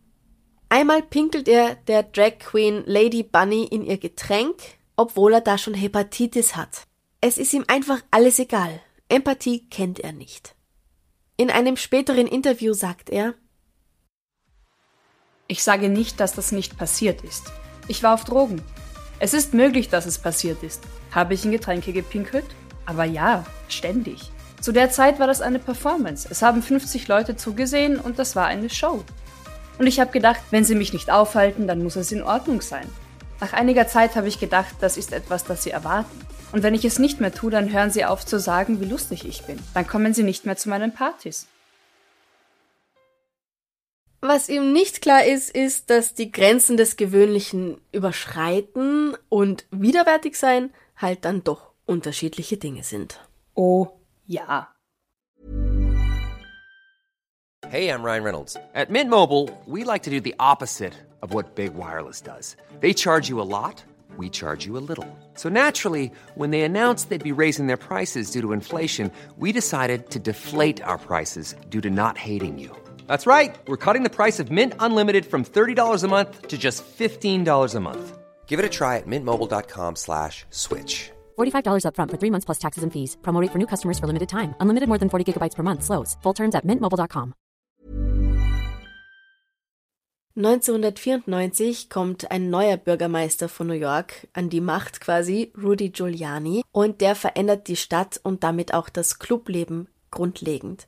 [0.69, 4.55] Einmal pinkelt er der Drag Queen Lady Bunny in ihr Getränk,
[4.95, 6.85] obwohl er da schon Hepatitis hat.
[7.21, 8.81] Es ist ihm einfach alles egal.
[9.09, 10.55] Empathie kennt er nicht.
[11.37, 13.35] In einem späteren Interview sagt er,
[15.49, 17.51] Ich sage nicht, dass das nicht passiert ist.
[17.89, 18.63] Ich war auf Drogen.
[19.23, 20.83] Es ist möglich, dass es passiert ist.
[21.13, 22.47] Habe ich in Getränke gepinkelt?
[22.87, 24.33] Aber ja, ständig.
[24.63, 26.27] Zu der Zeit war das eine Performance.
[26.31, 29.05] Es haben 50 Leute zugesehen und das war eine Show.
[29.79, 32.89] Und ich habe gedacht, wenn sie mich nicht aufhalten, dann muss es in Ordnung sein.
[33.43, 36.19] Nach einiger Zeit habe ich gedacht, das ist etwas, das sie erwarten.
[36.53, 39.27] Und wenn ich es nicht mehr tue, dann hören sie auf zu sagen, wie lustig
[39.29, 39.59] ich bin.
[39.75, 41.47] Dann kommen sie nicht mehr zu meinen Partys.
[44.21, 50.71] Was ihm nicht klar ist, ist, dass die Grenzen des Gewöhnlichen überschreiten und widerwärtig sein
[50.97, 53.19] halt dann doch unterschiedliche Dinge sind.
[53.55, 53.89] Oh
[54.27, 54.69] ja.
[57.69, 58.57] Hey, I'm Ryan Reynolds.
[58.75, 62.57] At Mint Mobile, we like to do the opposite of what Big Wireless does.
[62.81, 63.85] They charge you a lot.
[64.17, 65.07] we charge you a little.
[65.35, 70.11] So naturally, when they announced they'd be raising their prices due to inflation, we decided
[70.11, 72.71] to deflate our prices due to not hating you.
[73.11, 73.59] That's right.
[73.67, 77.81] We're cutting the price of Mint Unlimited from $30 a month to just $15 a
[77.81, 78.19] month.
[78.47, 81.11] Give it a try at mintmobile.com slash switch.
[81.37, 83.17] $45 upfront for three months plus taxes and fees.
[83.23, 84.55] Promo for new customers for limited time.
[84.61, 85.83] Unlimited more than 40 gigabytes per month.
[85.83, 86.17] Slows.
[86.23, 87.35] Full terms at mintmobile.com.
[90.37, 97.01] 1994 kommt ein neuer Bürgermeister von New York an die Macht quasi, Rudy Giuliani, und
[97.01, 100.87] der verändert die Stadt und damit auch das Clubleben grundlegend.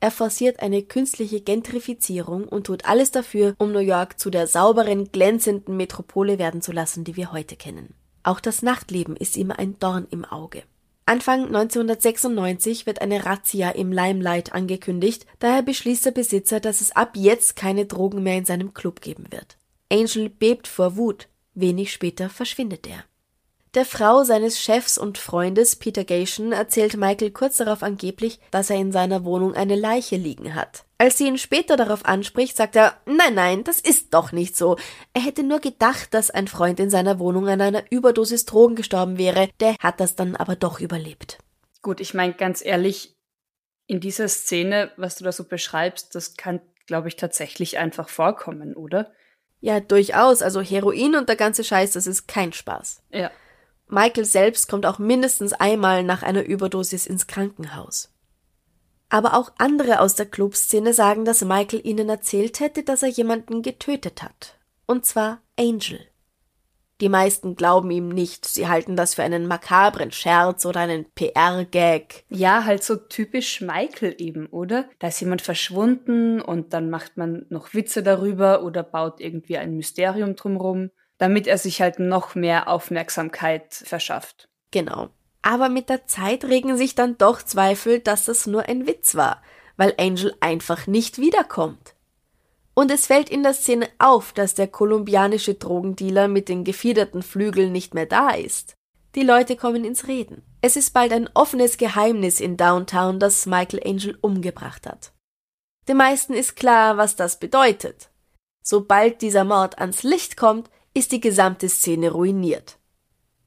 [0.00, 5.12] Er forciert eine künstliche Gentrifizierung und tut alles dafür, um New York zu der sauberen,
[5.12, 7.94] glänzenden Metropole werden zu lassen, die wir heute kennen.
[8.22, 10.62] Auch das Nachtleben ist ihm ein Dorn im Auge.
[11.04, 17.12] Anfang 1996 wird eine Razzia im Limelight angekündigt, daher beschließt der Besitzer, dass es ab
[17.16, 19.58] jetzt keine Drogen mehr in seinem Club geben wird.
[19.92, 23.04] Angel bebt vor Wut, wenig später verschwindet er.
[23.74, 28.76] Der Frau seines Chefs und Freundes Peter Gation erzählt Michael kurz darauf angeblich, dass er
[28.76, 30.84] in seiner Wohnung eine Leiche liegen hat.
[30.98, 34.76] Als sie ihn später darauf anspricht, sagt er, nein, nein, das ist doch nicht so.
[35.14, 39.18] Er hätte nur gedacht, dass ein Freund in seiner Wohnung an einer Überdosis Drogen gestorben
[39.18, 41.38] wäre, der hat das dann aber doch überlebt.
[41.80, 43.14] Gut, ich meine ganz ehrlich,
[43.86, 48.74] in dieser Szene, was du da so beschreibst, das kann, glaube ich, tatsächlich einfach vorkommen,
[48.74, 49.12] oder?
[49.60, 50.42] Ja, durchaus.
[50.42, 53.02] Also Heroin und der ganze Scheiß, das ist kein Spaß.
[53.10, 53.30] Ja.
[53.90, 58.12] Michael selbst kommt auch mindestens einmal nach einer Überdosis ins Krankenhaus.
[59.08, 63.62] Aber auch andere aus der Clubszene sagen, dass Michael ihnen erzählt hätte, dass er jemanden
[63.62, 64.56] getötet hat.
[64.86, 66.00] Und zwar Angel.
[67.00, 72.24] Die meisten glauben ihm nicht, sie halten das für einen makabren Scherz oder einen PR-Gag.
[72.28, 74.84] Ja, halt so typisch Michael eben, oder?
[74.98, 79.76] Da ist jemand verschwunden und dann macht man noch Witze darüber oder baut irgendwie ein
[79.76, 80.90] Mysterium drumrum,
[81.20, 84.48] damit er sich halt noch mehr Aufmerksamkeit verschafft.
[84.70, 85.10] Genau.
[85.42, 89.42] Aber mit der Zeit regen sich dann doch Zweifel, dass das nur ein Witz war,
[89.76, 91.94] weil Angel einfach nicht wiederkommt.
[92.72, 97.70] Und es fällt in der Szene auf, dass der kolumbianische Drogendealer mit den gefiederten Flügeln
[97.70, 98.74] nicht mehr da ist.
[99.14, 100.42] Die Leute kommen ins Reden.
[100.62, 105.12] Es ist bald ein offenes Geheimnis in Downtown, dass Michael Angel umgebracht hat.
[105.86, 108.08] Den meisten ist klar, was das bedeutet.
[108.62, 112.78] Sobald dieser Mord ans Licht kommt, ist die gesamte Szene ruiniert.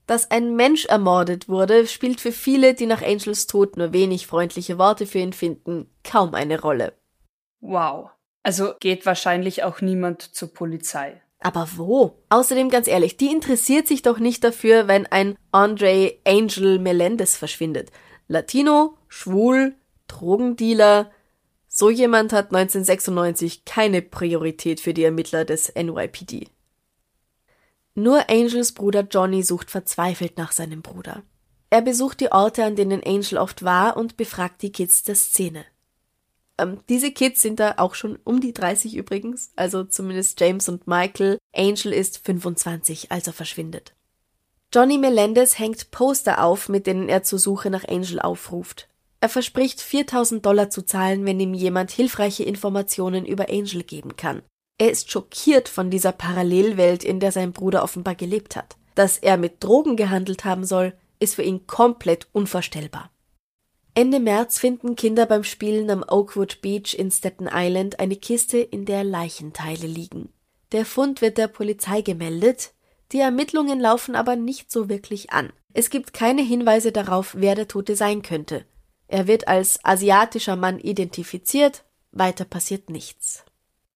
[0.07, 4.77] Dass ein Mensch ermordet wurde, spielt für viele, die nach Angels Tod nur wenig freundliche
[4.77, 6.93] Worte für ihn finden, kaum eine Rolle.
[7.61, 8.09] Wow.
[8.43, 11.21] Also geht wahrscheinlich auch niemand zur Polizei.
[11.39, 12.23] Aber wo?
[12.29, 17.91] Außerdem ganz ehrlich, die interessiert sich doch nicht dafür, wenn ein Andre Angel Melendez verschwindet.
[18.27, 19.75] Latino, schwul,
[20.07, 21.11] Drogendealer.
[21.67, 26.47] So jemand hat 1996 keine Priorität für die Ermittler des NYPD.
[27.95, 31.21] Nur Angels Bruder Johnny sucht verzweifelt nach seinem Bruder.
[31.69, 35.65] Er besucht die Orte, an denen Angel oft war und befragt die Kids der Szene.
[36.57, 40.87] Ähm, diese Kids sind da auch schon um die 30 übrigens, also zumindest James und
[40.87, 41.37] Michael.
[41.55, 43.93] Angel ist 25, als er verschwindet.
[44.73, 48.87] Johnny Melendez hängt Poster auf, mit denen er zur Suche nach Angel aufruft.
[49.19, 54.41] Er verspricht 4000 Dollar zu zahlen, wenn ihm jemand hilfreiche Informationen über Angel geben kann.
[54.77, 58.75] Er ist schockiert von dieser Parallelwelt, in der sein Bruder offenbar gelebt hat.
[58.95, 63.11] Dass er mit Drogen gehandelt haben soll, ist für ihn komplett unvorstellbar.
[63.95, 68.85] Ende März finden Kinder beim Spielen am Oakwood Beach in Staten Island eine Kiste, in
[68.85, 70.29] der Leichenteile liegen.
[70.71, 72.73] Der Fund wird der Polizei gemeldet,
[73.11, 75.53] die Ermittlungen laufen aber nicht so wirklich an.
[75.73, 78.65] Es gibt keine Hinweise darauf, wer der Tote sein könnte.
[79.07, 83.45] Er wird als asiatischer Mann identifiziert, weiter passiert nichts.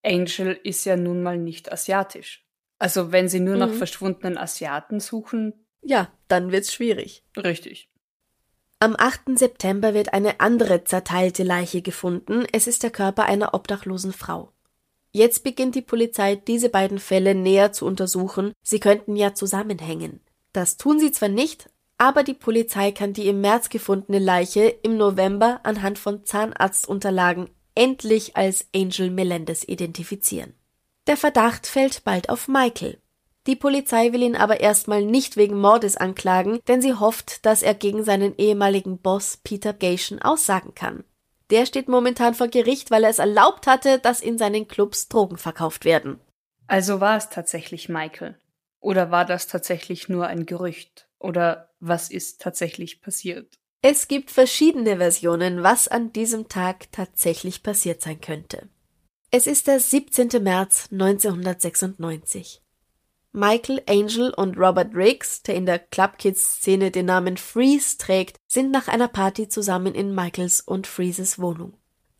[0.08, 2.44] Angel ist ja nun mal nicht asiatisch.
[2.78, 3.60] Also wenn sie nur mhm.
[3.60, 5.52] nach verschwundenen Asiaten suchen.
[5.82, 7.24] Ja, dann wird's schwierig.
[7.36, 7.90] Richtig.
[8.80, 9.36] Am 8.
[9.38, 12.46] September wird eine andere zerteilte Leiche gefunden.
[12.52, 14.52] Es ist der Körper einer obdachlosen Frau.
[15.10, 18.52] Jetzt beginnt die Polizei, diese beiden Fälle näher zu untersuchen.
[18.62, 20.20] Sie könnten ja zusammenhängen.
[20.52, 24.96] Das tun sie zwar nicht, aber die Polizei kann die im März gefundene Leiche im
[24.96, 30.54] November anhand von Zahnarztunterlagen endlich als Angel Melendez identifizieren.
[31.06, 33.00] Der Verdacht fällt bald auf Michael.
[33.46, 37.74] Die Polizei will ihn aber erstmal nicht wegen Mordes anklagen, denn sie hofft, dass er
[37.74, 41.04] gegen seinen ehemaligen Boss Peter Gation aussagen kann.
[41.50, 45.38] Der steht momentan vor Gericht, weil er es erlaubt hatte, dass in seinen Clubs Drogen
[45.38, 46.20] verkauft werden.
[46.66, 48.36] Also war es tatsächlich Michael?
[48.80, 51.08] Oder war das tatsächlich nur ein Gerücht?
[51.18, 53.58] Oder was ist tatsächlich passiert?
[53.80, 58.68] Es gibt verschiedene Versionen, was an diesem Tag tatsächlich passiert sein könnte.
[59.30, 60.42] Es ist der 17.
[60.42, 62.60] März 1996.
[63.32, 68.38] Michael Angel und Robert Riggs, der in der Club Kids Szene den Namen Freeze trägt,
[68.48, 71.74] sind nach einer Party zusammen in Michaels und Freezes Wohnung.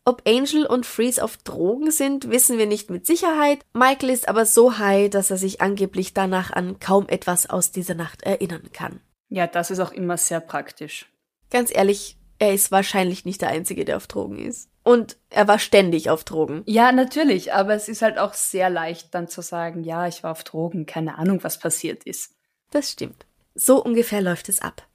[0.05, 3.65] Ob Angel und Freeze auf Drogen sind, wissen wir nicht mit Sicherheit.
[3.73, 7.95] Michael ist aber so high, dass er sich angeblich danach an kaum etwas aus dieser
[7.95, 9.01] Nacht erinnern kann.
[9.27, 11.11] Ja, das ist auch immer sehr praktisch.
[11.49, 14.69] Ganz ehrlich, er ist wahrscheinlich nicht der Einzige, der auf Drogen ist.
[14.83, 16.63] Und er war ständig auf Drogen.
[16.65, 20.31] Ja, natürlich, aber es ist halt auch sehr leicht dann zu sagen, ja, ich war
[20.31, 22.33] auf Drogen, keine Ahnung, was passiert ist.
[22.71, 23.25] Das stimmt.
[23.55, 24.87] So ungefähr läuft es ab.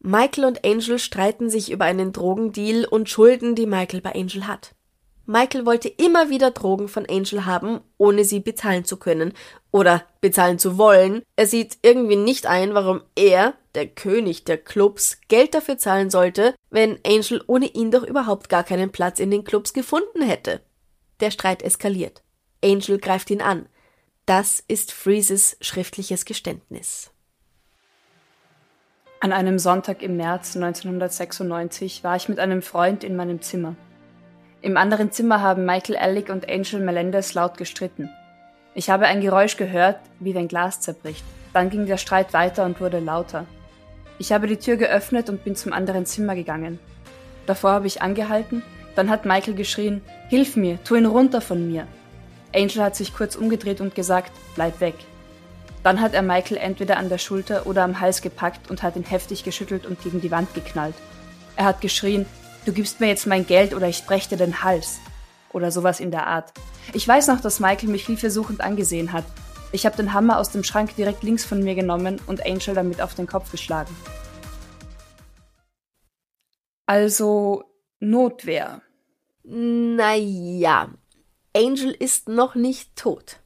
[0.00, 4.74] Michael und Angel streiten sich über einen Drogendeal und Schulden, die Michael bei Angel hat.
[5.24, 9.32] Michael wollte immer wieder Drogen von Angel haben, ohne sie bezahlen zu können
[9.72, 11.22] oder bezahlen zu wollen.
[11.34, 16.54] Er sieht irgendwie nicht ein, warum er, der König der Clubs, Geld dafür zahlen sollte,
[16.70, 20.62] wenn Angel ohne ihn doch überhaupt gar keinen Platz in den Clubs gefunden hätte.
[21.20, 22.22] Der Streit eskaliert.
[22.64, 23.68] Angel greift ihn an.
[24.24, 27.12] Das ist Freezes schriftliches Geständnis.
[29.20, 33.76] An einem Sonntag im März 1996 war ich mit einem Freund in meinem Zimmer.
[34.62, 38.10] Im anderen Zimmer haben Michael Alec und Angel Melendez laut gestritten.
[38.74, 41.24] Ich habe ein Geräusch gehört, wie wenn Glas zerbricht.
[41.52, 43.46] Dann ging der Streit weiter und wurde lauter.
[44.18, 46.78] Ich habe die Tür geöffnet und bin zum anderen Zimmer gegangen.
[47.46, 48.62] Davor habe ich angehalten,
[48.94, 51.86] dann hat Michael geschrien, Hilf mir, tu ihn runter von mir.
[52.54, 54.94] Angel hat sich kurz umgedreht und gesagt, bleib weg.
[55.82, 59.04] Dann hat er Michael entweder an der Schulter oder am Hals gepackt und hat ihn
[59.04, 60.96] heftig geschüttelt und gegen die Wand geknallt.
[61.54, 62.26] Er hat geschrien,
[62.64, 64.98] du gibst mir jetzt mein Geld oder ich brech dir den Hals.
[65.52, 66.52] Oder sowas in der Art.
[66.92, 69.24] Ich weiß noch, dass Michael mich hilfesuchend angesehen hat.
[69.72, 73.00] Ich habe den Hammer aus dem Schrank direkt links von mir genommen und Angel damit
[73.00, 73.94] auf den Kopf geschlagen.
[76.86, 77.64] Also
[77.98, 78.82] Notwehr.
[79.42, 80.90] Naja,
[81.56, 83.40] Angel ist noch nicht tot.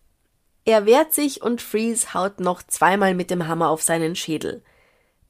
[0.64, 4.62] Er wehrt sich und Freeze haut noch zweimal mit dem Hammer auf seinen Schädel.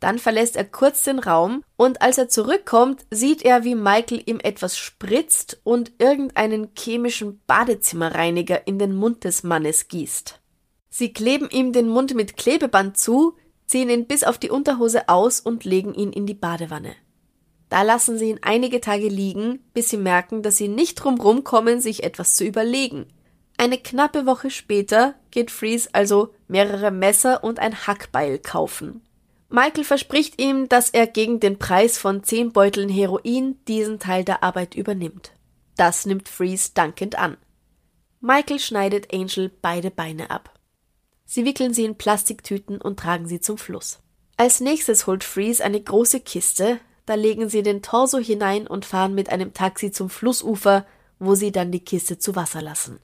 [0.01, 4.41] Dann verlässt er kurz den Raum und als er zurückkommt, sieht er, wie Michael ihm
[4.41, 10.40] etwas spritzt und irgendeinen chemischen Badezimmerreiniger in den Mund des Mannes gießt.
[10.91, 15.41] Sie kleben ihm den Mund mit Klebeband zu, ziehen ihn bis auf die Unterhose aus
[15.41, 16.95] und legen ihn in die Badewanne.
[17.69, 21.81] Da lassen sie ihn einige Tage liegen, bis sie merken, dass sie nicht drumrum kommen,
[21.81, 23.07] sich etwas zu überlegen.
[23.57, 29.03] Eine knappe Woche später geht Freeze also mehrere Messer und ein Hackbeil kaufen.
[29.49, 34.43] Michael verspricht ihm, dass er gegen den Preis von zehn Beuteln Heroin diesen Teil der
[34.43, 35.33] Arbeit übernimmt.
[35.77, 37.37] Das nimmt Freeze dankend an.
[38.21, 40.60] Michael schneidet Angel beide Beine ab.
[41.33, 44.01] Sie wickeln sie in Plastiktüten und tragen sie zum Fluss.
[44.37, 49.15] Als nächstes holt Freeze eine große Kiste, da legen sie den Torso hinein und fahren
[49.15, 50.85] mit einem Taxi zum Flussufer,
[51.21, 52.99] wo sie dann die Kiste zu Wasser lassen.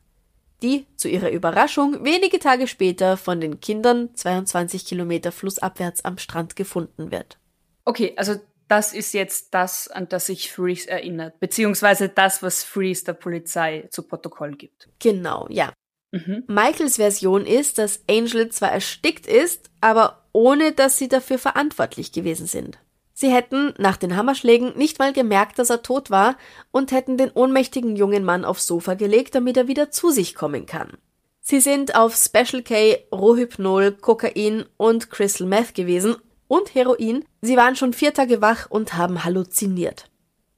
[0.61, 6.57] Die, zu ihrer Überraschung, wenige Tage später von den Kindern 22 Kilometer flussabwärts am Strand
[6.57, 7.39] gefunden wird.
[7.85, 13.05] Okay, also das ist jetzt das, an das sich Freeze erinnert, beziehungsweise das, was Freeze
[13.05, 14.89] der Polizei zu Protokoll gibt.
[14.99, 15.73] Genau, ja.
[16.17, 16.45] Mhm.
[16.47, 22.47] Michaels Version ist, dass Angel zwar erstickt ist, aber ohne dass sie dafür verantwortlich gewesen
[22.47, 22.79] sind.
[23.13, 26.37] Sie hätten nach den Hammerschlägen nicht mal gemerkt, dass er tot war
[26.71, 30.67] und hätten den ohnmächtigen jungen Mann aufs Sofa gelegt, damit er wieder zu sich kommen
[30.67, 30.99] kann.
[31.41, 36.17] Sie sind auf Special K, Rohypnol, Kokain und Crystal Meth gewesen
[36.49, 37.25] und Heroin.
[37.41, 40.11] Sie waren schon vier Tage wach und haben halluziniert.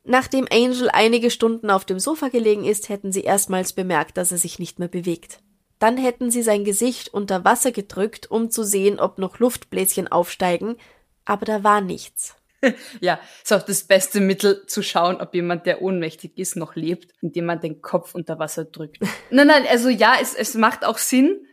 [0.03, 4.39] Nachdem Angel einige Stunden auf dem Sofa gelegen ist, hätten sie erstmals bemerkt, dass er
[4.39, 5.41] sich nicht mehr bewegt.
[5.79, 10.77] Dann hätten sie sein Gesicht unter Wasser gedrückt, um zu sehen, ob noch Luftbläschen aufsteigen,
[11.25, 12.35] aber da war nichts.
[13.01, 17.13] ja, ist auch das beste Mittel zu schauen, ob jemand, der ohnmächtig ist, noch lebt,
[17.21, 18.99] indem man den Kopf unter Wasser drückt.
[19.31, 21.45] nein, nein, also ja, es, es macht auch Sinn.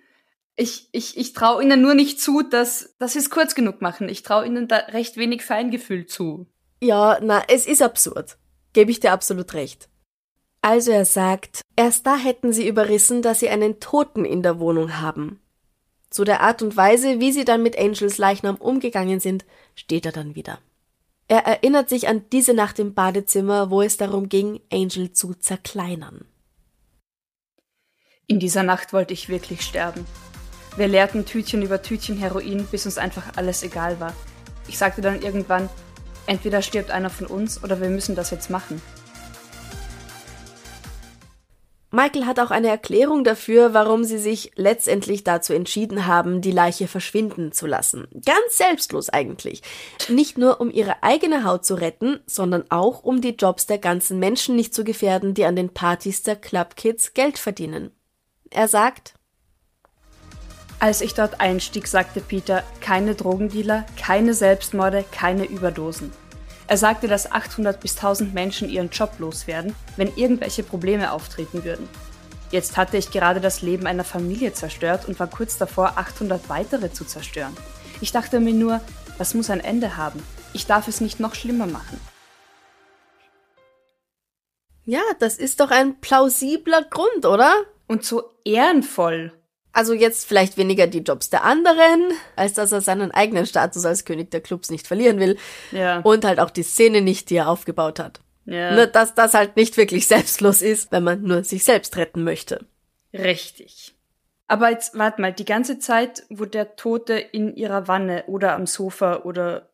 [0.55, 4.07] Ich, ich, ich traue ihnen nur nicht zu, dass, dass sie es kurz genug machen.
[4.07, 6.47] Ich traue ihnen da recht wenig Feingefühl zu.
[6.81, 8.37] Ja, na, es ist absurd.
[8.73, 9.89] Gebe ich dir absolut recht.
[10.65, 14.99] Also er sagt, erst da hätten sie überrissen, dass sie einen Toten in der Wohnung
[14.99, 15.39] haben.
[16.09, 20.11] Zu der Art und Weise, wie sie dann mit Angels Leichnam umgegangen sind, steht er
[20.11, 20.57] dann wieder.
[21.27, 26.25] Er erinnert sich an diese Nacht im Badezimmer, wo es darum ging, Angel zu zerkleinern.
[28.25, 30.03] In dieser Nacht wollte ich wirklich sterben.
[30.77, 34.13] Wir leerten Tütchen über Tütchen Heroin, bis uns einfach alles egal war.
[34.67, 35.69] Ich sagte dann irgendwann,
[36.25, 38.81] entweder stirbt einer von uns oder wir müssen das jetzt machen.
[41.95, 46.89] Michael hat auch eine Erklärung dafür, warum sie sich letztendlich dazu entschieden haben, die Leiche
[46.89, 48.05] verschwinden zu lassen.
[48.25, 49.63] Ganz selbstlos eigentlich.
[50.09, 54.19] Nicht nur um ihre eigene Haut zu retten, sondern auch um die Jobs der ganzen
[54.19, 57.91] Menschen nicht zu gefährden, die an den Partys der Club Kids Geld verdienen.
[58.49, 59.13] Er sagt,
[60.79, 66.11] als ich dort einstieg, sagte Peter, keine Drogendealer, keine Selbstmorde, keine Überdosen.
[66.67, 71.87] Er sagte, dass 800 bis 1000 Menschen ihren Job loswerden, wenn irgendwelche Probleme auftreten würden.
[72.51, 76.91] Jetzt hatte ich gerade das Leben einer Familie zerstört und war kurz davor, 800 weitere
[76.91, 77.55] zu zerstören.
[78.01, 78.81] Ich dachte mir nur,
[79.17, 80.23] das muss ein Ende haben.
[80.53, 81.99] Ich darf es nicht noch schlimmer machen.
[84.85, 87.51] Ja, das ist doch ein plausibler Grund, oder?
[87.87, 89.33] Und so ehrenvoll.
[89.75, 94.05] Also jetzt vielleicht weniger die Jobs der anderen, als dass er seinen eigenen Status als
[94.05, 95.37] König der Clubs nicht verlieren will.
[95.73, 95.99] Ja.
[95.99, 98.21] Und halt auch die Szene nicht, die er aufgebaut hat.
[98.45, 98.73] Ja.
[98.73, 102.65] Nur, dass das halt nicht wirklich selbstlos ist, wenn man nur sich selbst retten möchte.
[103.13, 103.97] Richtig.
[104.47, 108.67] Aber jetzt, warte mal, die ganze Zeit, wo der Tote in ihrer Wanne oder am
[108.67, 109.71] Sofa oder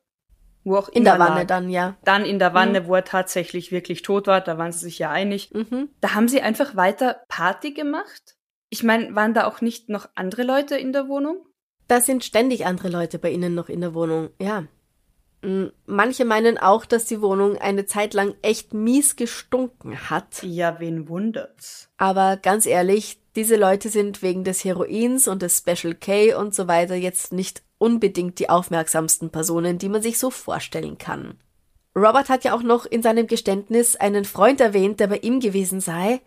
[0.64, 1.96] wo auch immer In der Wanne lag, dann, ja.
[2.04, 5.12] dann in der Wanne, wo er tatsächlich wirklich tot war, da waren sie sich ja
[5.12, 5.52] einig.
[5.54, 5.90] Mhm.
[6.02, 8.36] Da haben sie einfach weiter Party gemacht?
[8.74, 11.46] Ich meine, waren da auch nicht noch andere Leute in der Wohnung?
[11.90, 14.64] Da sind ständig andere Leute bei ihnen noch in der Wohnung, ja.
[15.86, 20.42] Manche meinen auch, dass die Wohnung eine Zeit lang echt mies gestunken hat.
[20.44, 21.90] Ja, wen wundert's?
[21.98, 26.70] Aber ganz ehrlich, diese Leute sind wegen des Heroins und des Special K und so
[26.70, 31.40] weiter jetzt nicht unbedingt die aufmerksamsten Personen, die man sich so vorstellen kann.
[31.94, 35.82] Robert hat ja auch noch in seinem Geständnis einen Freund erwähnt, der bei ihm gewesen
[35.82, 36.22] sei.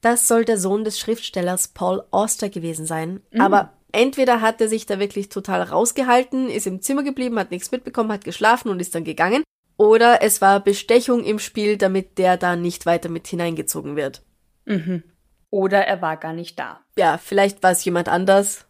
[0.00, 3.20] Das soll der Sohn des Schriftstellers Paul Auster gewesen sein.
[3.30, 3.40] Mhm.
[3.40, 7.70] Aber entweder hat er sich da wirklich total rausgehalten, ist im Zimmer geblieben, hat nichts
[7.70, 9.42] mitbekommen, hat geschlafen und ist dann gegangen.
[9.76, 14.22] Oder es war Bestechung im Spiel, damit der da nicht weiter mit hineingezogen wird.
[14.66, 15.02] Mhm.
[15.50, 16.80] Oder er war gar nicht da.
[16.96, 18.66] Ja, vielleicht war es jemand anders.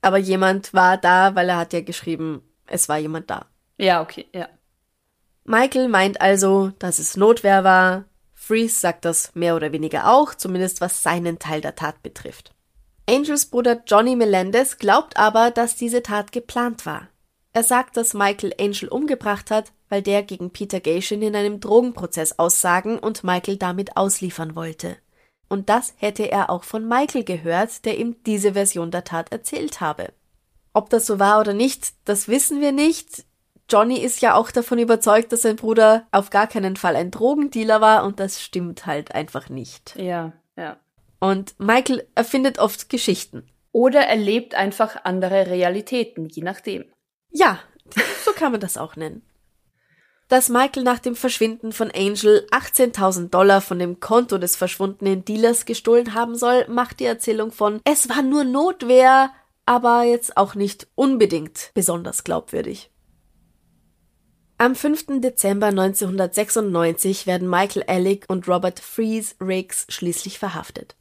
[0.00, 3.46] Aber jemand war da, weil er hat ja geschrieben, es war jemand da.
[3.78, 4.48] Ja, okay, ja.
[5.44, 8.04] Michael meint also, dass es Notwehr war.
[8.48, 12.54] Freeze sagt das mehr oder weniger auch, zumindest was seinen Teil der Tat betrifft.
[13.06, 17.08] Angels Bruder Johnny Melendez glaubt aber, dass diese Tat geplant war.
[17.52, 22.38] Er sagt, dass Michael Angel umgebracht hat, weil der gegen Peter Gashin in einem Drogenprozess
[22.38, 24.96] aussagen und Michael damit ausliefern wollte.
[25.50, 29.82] Und das hätte er auch von Michael gehört, der ihm diese Version der Tat erzählt
[29.82, 30.14] habe.
[30.72, 33.26] Ob das so war oder nicht, das wissen wir nicht.
[33.70, 37.80] Johnny ist ja auch davon überzeugt, dass sein Bruder auf gar keinen Fall ein Drogendealer
[37.80, 39.94] war und das stimmt halt einfach nicht.
[39.96, 40.78] Ja, ja.
[41.20, 43.50] Und Michael erfindet oft Geschichten.
[43.72, 46.84] Oder er lebt einfach andere Realitäten, je nachdem.
[47.30, 47.58] Ja,
[48.24, 49.22] so kann man das auch nennen.
[50.28, 55.64] Dass Michael nach dem Verschwinden von Angel 18.000 Dollar von dem Konto des verschwundenen Dealers
[55.64, 59.30] gestohlen haben soll, macht die Erzählung von Es war nur Notwehr,
[59.64, 62.90] aber jetzt auch nicht unbedingt besonders glaubwürdig.
[64.60, 65.20] Am 5.
[65.20, 70.96] Dezember 1996 werden Michael Alec und Robert Freeze Riggs schließlich verhaftet.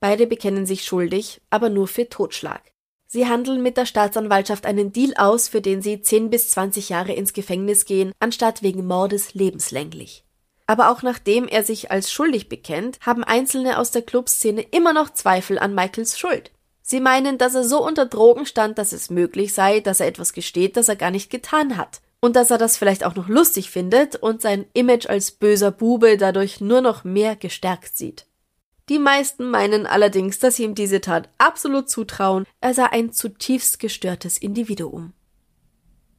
[0.00, 2.62] Beide bekennen sich schuldig, aber nur für Totschlag.
[3.06, 7.12] Sie handeln mit der Staatsanwaltschaft einen Deal aus, für den sie 10 bis 20 Jahre
[7.12, 10.24] ins Gefängnis gehen, anstatt wegen Mordes lebenslänglich.
[10.66, 15.10] Aber auch nachdem er sich als schuldig bekennt, haben Einzelne aus der Clubszene immer noch
[15.10, 16.50] Zweifel an Michaels Schuld.
[16.80, 20.32] Sie meinen, dass er so unter Drogen stand, dass es möglich sei, dass er etwas
[20.32, 23.70] gesteht, das er gar nicht getan hat und dass er das vielleicht auch noch lustig
[23.70, 28.26] findet und sein Image als böser Bube dadurch nur noch mehr gestärkt sieht.
[28.88, 33.78] Die meisten meinen allerdings, dass sie ihm diese Tat absolut zutrauen, er sei ein zutiefst
[33.78, 35.12] gestörtes Individuum.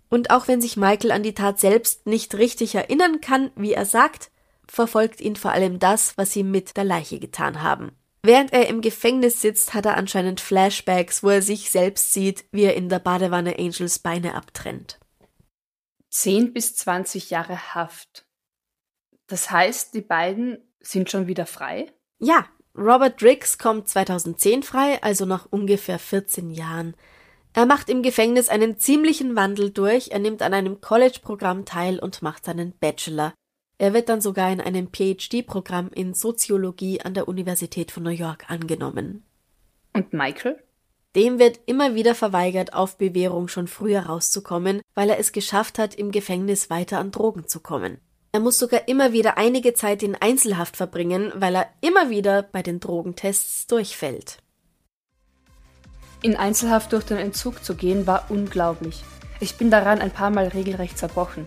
[0.08, 3.86] Und auch wenn sich Michael an die Tat selbst nicht richtig erinnern kann, wie er
[3.86, 4.32] sagt,
[4.66, 7.92] verfolgt ihn vor allem das, was sie mit der Leiche getan haben.
[8.24, 12.64] Während er im Gefängnis sitzt, hat er anscheinend Flashbacks, wo er sich selbst sieht, wie
[12.64, 15.00] er in der Badewanne Angels Beine abtrennt.
[16.10, 18.26] 10 bis 20 Jahre Haft.
[19.28, 21.92] Das heißt, die beiden sind schon wieder frei?
[22.20, 22.46] Ja,
[22.76, 26.96] Robert Driggs kommt 2010 frei, also nach ungefähr 14 Jahren.
[27.54, 32.22] Er macht im Gefängnis einen ziemlichen Wandel durch, er nimmt an einem College-Programm teil und
[32.22, 33.34] macht seinen Bachelor.
[33.80, 38.50] Er wird dann sogar in einem PhD-Programm in Soziologie an der Universität von New York
[38.50, 39.24] angenommen.
[39.94, 40.64] Und Michael?
[41.18, 45.96] Dem wird immer wieder verweigert, auf Bewährung schon früher rauszukommen, weil er es geschafft hat,
[45.96, 47.98] im Gefängnis weiter an Drogen zu kommen.
[48.34, 52.62] Er muss sogar immer wieder einige Zeit in Einzelhaft verbringen, weil er immer wieder bei
[52.62, 54.38] den Drogentests durchfällt.
[56.22, 59.04] In Einzelhaft durch den Entzug zu gehen war unglaublich.
[59.40, 61.46] Ich bin daran ein paar Mal regelrecht zerbrochen.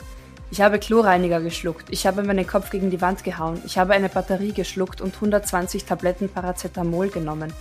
[0.51, 4.09] Ich habe Chlorreiniger geschluckt, ich habe meinen Kopf gegen die Wand gehauen, ich habe eine
[4.09, 7.53] Batterie geschluckt und 120 Tabletten Paracetamol genommen.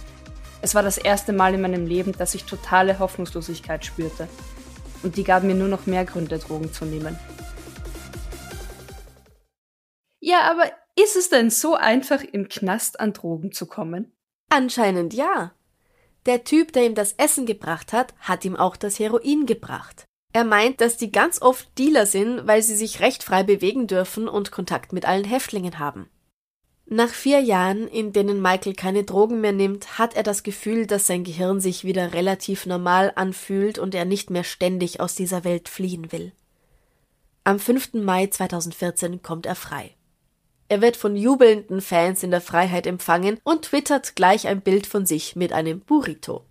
[0.62, 4.28] Es war das erste Mal in meinem Leben, dass ich totale Hoffnungslosigkeit spürte.
[5.04, 7.18] Und die gaben mir nur noch mehr Gründe, Drogen zu nehmen.
[10.20, 10.70] Ja, aber
[11.02, 14.12] ist es denn so einfach, im Knast an Drogen zu kommen?
[14.50, 15.54] Anscheinend ja.
[16.26, 20.06] Der Typ, der ihm das Essen gebracht hat, hat ihm auch das Heroin gebracht.
[20.34, 24.28] Er meint, dass die ganz oft Dealer sind, weil sie sich recht frei bewegen dürfen
[24.28, 26.10] und Kontakt mit allen Häftlingen haben.
[26.92, 31.06] Nach vier Jahren, in denen Michael keine Drogen mehr nimmt, hat er das Gefühl, dass
[31.06, 35.70] sein Gehirn sich wieder relativ normal anfühlt und er nicht mehr ständig aus dieser Welt
[35.70, 36.32] fliehen will.
[37.44, 37.94] Am 5.
[37.94, 39.92] Mai 2014 kommt er frei.
[40.68, 45.06] Er wird von jubelnden Fans in der Freiheit empfangen und twittert gleich ein Bild von
[45.06, 46.44] sich mit einem Burrito.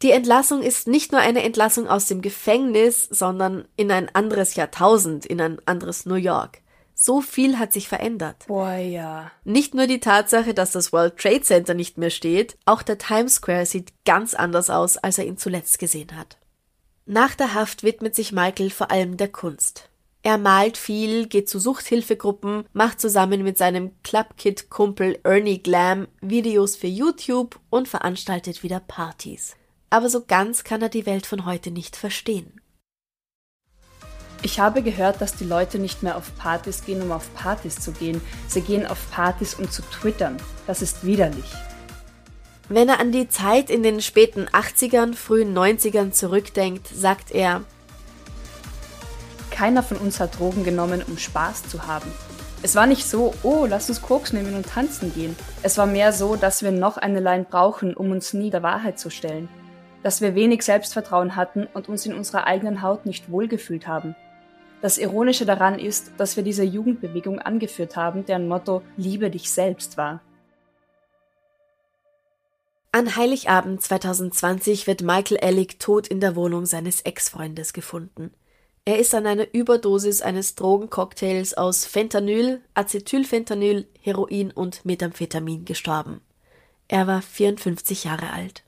[0.00, 5.26] Die Entlassung ist nicht nur eine Entlassung aus dem Gefängnis, sondern in ein anderes Jahrtausend,
[5.26, 6.62] in ein anderes New York.
[6.94, 8.44] So viel hat sich verändert.
[8.46, 9.30] Boah, ja.
[9.44, 13.36] Nicht nur die Tatsache, dass das World Trade Center nicht mehr steht, auch der Times
[13.36, 16.38] Square sieht ganz anders aus, als er ihn zuletzt gesehen hat.
[17.06, 19.88] Nach der Haft widmet sich Michael vor allem der Kunst.
[20.24, 26.86] Er malt viel, geht zu Suchthilfegruppen, macht zusammen mit seinem Clubkid-Kumpel Ernie Glam Videos für
[26.86, 29.56] YouTube und veranstaltet wieder Partys.
[29.90, 32.61] Aber so ganz kann er die Welt von heute nicht verstehen.
[34.44, 37.92] Ich habe gehört, dass die Leute nicht mehr auf Partys gehen, um auf Partys zu
[37.92, 38.20] gehen.
[38.48, 40.36] Sie gehen auf Partys, um zu twittern.
[40.66, 41.52] Das ist widerlich.
[42.68, 47.62] Wenn er an die Zeit in den späten 80ern, frühen 90ern zurückdenkt, sagt er,
[49.52, 52.10] Keiner von uns hat Drogen genommen, um Spaß zu haben.
[52.64, 55.36] Es war nicht so, oh, lass uns Koks nehmen und tanzen gehen.
[55.62, 58.98] Es war mehr so, dass wir noch eine Line brauchen, um uns nie der Wahrheit
[58.98, 59.48] zu stellen.
[60.02, 64.16] Dass wir wenig Selbstvertrauen hatten und uns in unserer eigenen Haut nicht wohlgefühlt haben.
[64.82, 69.96] Das Ironische daran ist, dass wir diese Jugendbewegung angeführt haben, deren Motto Liebe dich selbst
[69.96, 70.20] war.
[72.90, 78.32] An Heiligabend 2020 wird Michael Ellick tot in der Wohnung seines Ex-Freundes gefunden.
[78.84, 86.20] Er ist an einer Überdosis eines Drogencocktails aus Fentanyl, Acetylfentanyl, Heroin und Methamphetamin gestorben.
[86.88, 88.64] Er war 54 Jahre alt.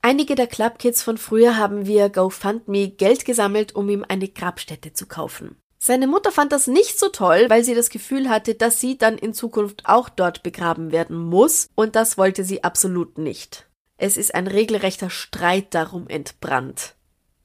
[0.00, 5.06] Einige der Clubkids von früher haben via GoFundMe Geld gesammelt, um ihm eine Grabstätte zu
[5.06, 5.56] kaufen.
[5.78, 9.16] Seine Mutter fand das nicht so toll, weil sie das Gefühl hatte, dass sie dann
[9.16, 13.68] in Zukunft auch dort begraben werden muss, und das wollte sie absolut nicht.
[13.96, 16.94] Es ist ein regelrechter Streit darum entbrannt.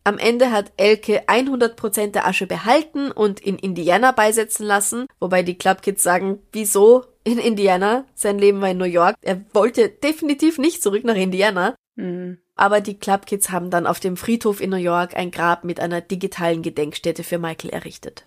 [0.04, 5.58] Am Ende hat Elke 100% der Asche behalten und in Indiana beisetzen lassen, wobei die
[5.58, 8.06] Clubkids sagen, wieso in Indiana?
[8.14, 9.16] Sein Leben war in New York.
[9.22, 11.76] Er wollte definitiv nicht zurück nach Indiana.
[11.96, 12.40] Mhm.
[12.56, 16.02] Aber die Clubkids haben dann auf dem Friedhof in New York ein Grab mit einer
[16.02, 18.26] digitalen Gedenkstätte für Michael errichtet.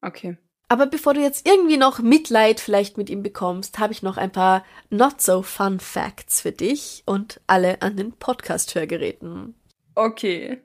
[0.00, 0.36] Okay.
[0.68, 4.30] Aber bevor du jetzt irgendwie noch Mitleid vielleicht mit ihm bekommst, habe ich noch ein
[4.30, 9.54] paar not so fun Facts für dich und alle an den Podcast-Hörgeräten.
[9.94, 10.58] Okay.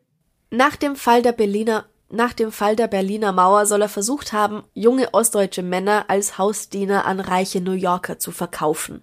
[0.51, 4.61] Nach dem Fall der Berliner nach dem Fall der Berliner Mauer soll er versucht haben,
[4.75, 9.01] junge ostdeutsche Männer als Hausdiener an reiche New Yorker zu verkaufen.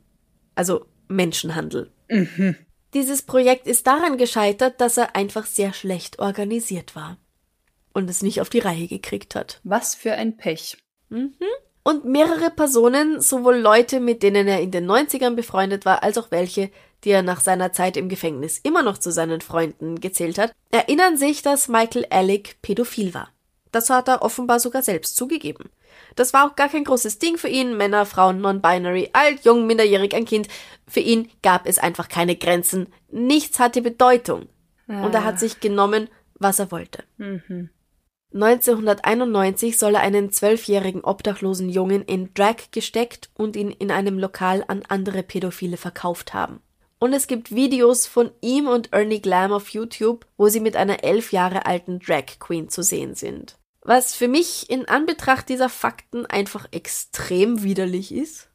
[0.54, 1.90] Also Menschenhandel.
[2.08, 2.54] Mhm.
[2.94, 7.16] Dieses Projekt ist daran gescheitert, dass er einfach sehr schlecht organisiert war
[7.92, 9.60] und es nicht auf die Reihe gekriegt hat.
[9.62, 10.76] Was für ein Pech.
[11.82, 16.30] Und mehrere Personen, sowohl Leute, mit denen er in den 90ern befreundet war, als auch
[16.30, 16.70] welche,
[17.04, 21.16] die er nach seiner Zeit im Gefängnis immer noch zu seinen Freunden gezählt hat, erinnern
[21.16, 23.30] sich, dass Michael Alec pädophil war.
[23.72, 25.70] Das hat er offenbar sogar selbst zugegeben.
[26.20, 30.14] Das war auch gar kein großes Ding für ihn, Männer, Frauen, non-binary, alt, jung, minderjährig,
[30.14, 30.48] ein Kind.
[30.86, 32.88] Für ihn gab es einfach keine Grenzen.
[33.10, 34.50] Nichts hatte Bedeutung.
[34.86, 37.04] Und er hat sich genommen, was er wollte.
[38.34, 44.62] 1991 soll er einen zwölfjährigen obdachlosen Jungen in Drag gesteckt und ihn in einem Lokal
[44.68, 46.60] an andere Pädophile verkauft haben.
[46.98, 51.02] Und es gibt Videos von ihm und Ernie Glam auf YouTube, wo sie mit einer
[51.02, 53.56] elf Jahre alten Drag Queen zu sehen sind.
[53.82, 58.48] Was für mich in Anbetracht dieser Fakten einfach extrem widerlich ist.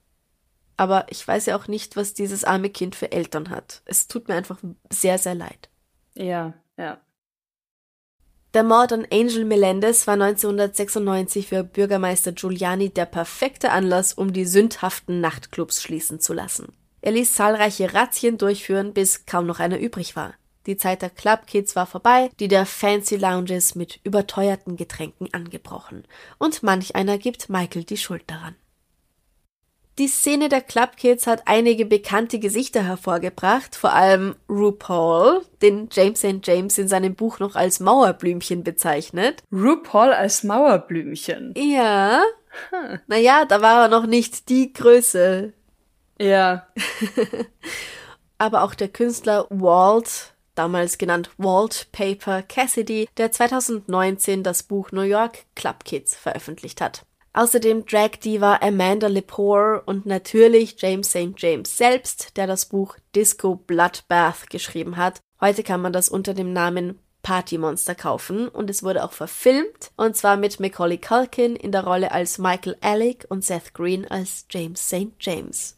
[0.78, 3.82] Aber ich weiß ja auch nicht, was dieses arme Kind für Eltern hat.
[3.86, 4.60] Es tut mir einfach
[4.90, 5.70] sehr, sehr leid.
[6.16, 7.00] Ja, ja.
[8.54, 14.46] Der Mord an Angel Melendez war 1996 für Bürgermeister Giuliani der perfekte Anlass, um die
[14.46, 16.74] sündhaften Nachtclubs schließen zu lassen.
[17.02, 20.36] Er ließ zahlreiche Razzien durchführen, bis kaum noch einer übrig war.
[20.66, 26.06] Die Zeit der Clubkids war vorbei, die der Fancy Lounges mit überteuerten Getränken angebrochen.
[26.38, 28.56] Und manch einer gibt Michael die Schuld daran.
[29.98, 36.46] Die Szene der Clubkids hat einige bekannte Gesichter hervorgebracht, vor allem RuPaul, den James St.
[36.46, 39.42] James in seinem Buch noch als Mauerblümchen bezeichnet.
[39.54, 41.54] RuPaul als Mauerblümchen.
[41.56, 42.22] Ja.
[43.08, 45.54] Naja, da war er noch nicht die Größe.
[46.20, 46.68] Ja.
[48.38, 55.02] Aber auch der Künstler Walt, damals genannt Walt Paper Cassidy, der 2019 das Buch New
[55.02, 57.06] York Club Kids veröffentlicht hat.
[57.34, 61.34] Außerdem Drag Diva Amanda Lepore und natürlich James St.
[61.36, 65.20] James selbst, der das Buch Disco Bloodbath geschrieben hat.
[65.42, 69.92] Heute kann man das unter dem Namen Party Monster kaufen und es wurde auch verfilmt
[69.98, 74.46] und zwar mit Macaulay Culkin in der Rolle als Michael Alec und Seth Green als
[74.50, 75.12] James St.
[75.20, 75.76] James.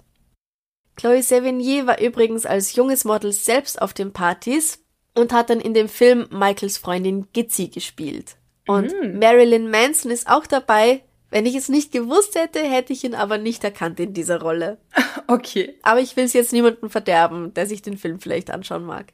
[0.98, 4.84] Chloe Sevigny war übrigens als junges Model selbst auf den Partys
[5.14, 8.36] und hat dann in dem Film Michaels Freundin Gitzi gespielt.
[8.68, 11.04] Und Marilyn Manson ist auch dabei.
[11.30, 14.78] Wenn ich es nicht gewusst hätte, hätte ich ihn aber nicht erkannt in dieser Rolle.
[15.30, 15.76] Okay.
[15.84, 19.08] Aber ich will es jetzt niemandem verderben, der sich den Film vielleicht anschauen mag.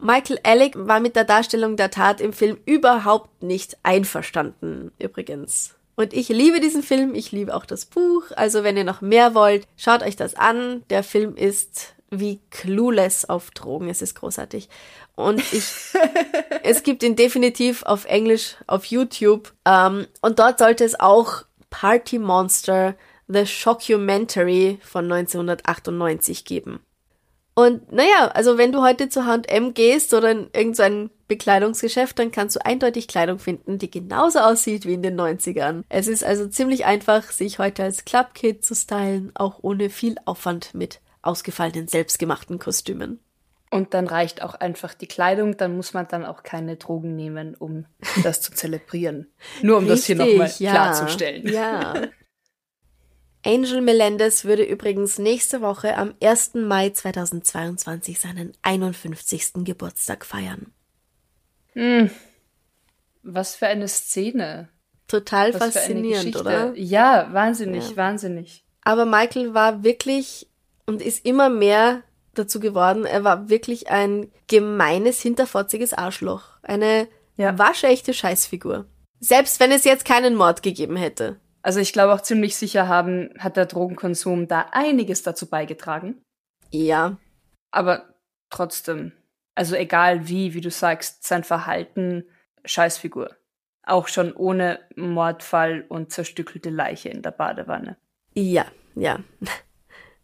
[0.00, 5.74] Michael Alec war mit der Darstellung der Tat im Film überhaupt nicht einverstanden, übrigens.
[5.96, 8.24] Und ich liebe diesen Film, ich liebe auch das Buch.
[8.36, 10.82] Also wenn ihr noch mehr wollt, schaut euch das an.
[10.90, 13.88] Der Film ist wie Clueless auf Drogen.
[13.88, 14.68] Es ist großartig.
[15.14, 15.64] Und ich,
[16.62, 19.52] es gibt ihn definitiv auf Englisch auf YouTube.
[19.64, 22.94] Ähm, und dort sollte es auch Party Monster,
[23.28, 26.80] The Shockumentary von 1998 geben.
[27.54, 32.56] Und naja, also wenn du heute zu H&M gehst oder in irgendein Bekleidungsgeschäft, dann kannst
[32.56, 35.82] du eindeutig Kleidung finden, die genauso aussieht wie in den 90ern.
[35.88, 40.74] Es ist also ziemlich einfach, sich heute als Clubkid zu stylen, auch ohne viel Aufwand
[40.74, 43.20] mit ausgefallenen selbstgemachten Kostümen.
[43.70, 47.56] Und dann reicht auch einfach die Kleidung, dann muss man dann auch keine Drogen nehmen,
[47.56, 47.86] um
[48.22, 49.26] das zu zelebrieren.
[49.62, 51.48] Nur um Richtig, das hier nochmal ja, klarzustellen.
[51.48, 51.94] Ja.
[53.44, 56.54] Angel Melendez würde übrigens nächste Woche am 1.
[56.54, 59.64] Mai 2022 seinen 51.
[59.64, 60.72] Geburtstag feiern.
[61.74, 62.10] Hm.
[63.22, 64.68] Was für eine Szene.
[65.06, 66.72] Total Was faszinierend, oder?
[66.76, 67.96] Ja, wahnsinnig, ja.
[67.96, 68.64] wahnsinnig.
[68.82, 70.48] Aber Michael war wirklich
[70.86, 72.02] und ist immer mehr
[72.34, 73.04] dazu geworden.
[73.04, 76.58] Er war wirklich ein gemeines, hinterfotziges Arschloch.
[76.62, 77.58] Eine ja.
[77.58, 78.86] waschechte Scheißfigur.
[79.20, 81.40] Selbst wenn es jetzt keinen Mord gegeben hätte.
[81.62, 86.22] Also ich glaube auch ziemlich sicher haben, hat der Drogenkonsum da einiges dazu beigetragen.
[86.70, 87.16] Ja.
[87.70, 88.14] Aber
[88.50, 89.12] trotzdem,
[89.54, 92.24] also egal wie, wie du sagst, sein Verhalten,
[92.64, 93.30] Scheißfigur.
[93.82, 97.96] Auch schon ohne Mordfall und zerstückelte Leiche in der Badewanne.
[98.34, 99.20] Ja, ja.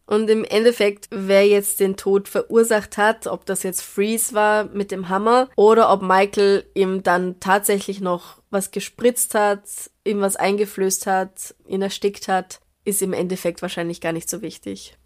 [0.07, 4.91] Und im Endeffekt, wer jetzt den Tod verursacht hat, ob das jetzt Freeze war mit
[4.91, 9.62] dem Hammer oder ob Michael ihm dann tatsächlich noch was gespritzt hat,
[10.05, 14.99] ihm was eingeflößt hat, ihn erstickt hat, ist im Endeffekt wahrscheinlich gar nicht so wichtig.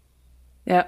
[0.65, 0.87] Ja.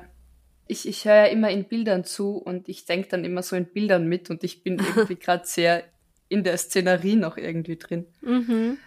[0.68, 3.66] Ich, ich höre ja immer in Bildern zu und ich denke dann immer so in
[3.66, 5.84] Bildern mit und ich bin irgendwie gerade sehr
[6.30, 8.06] in der Szenerie noch irgendwie drin.
[8.22, 8.78] Mhm.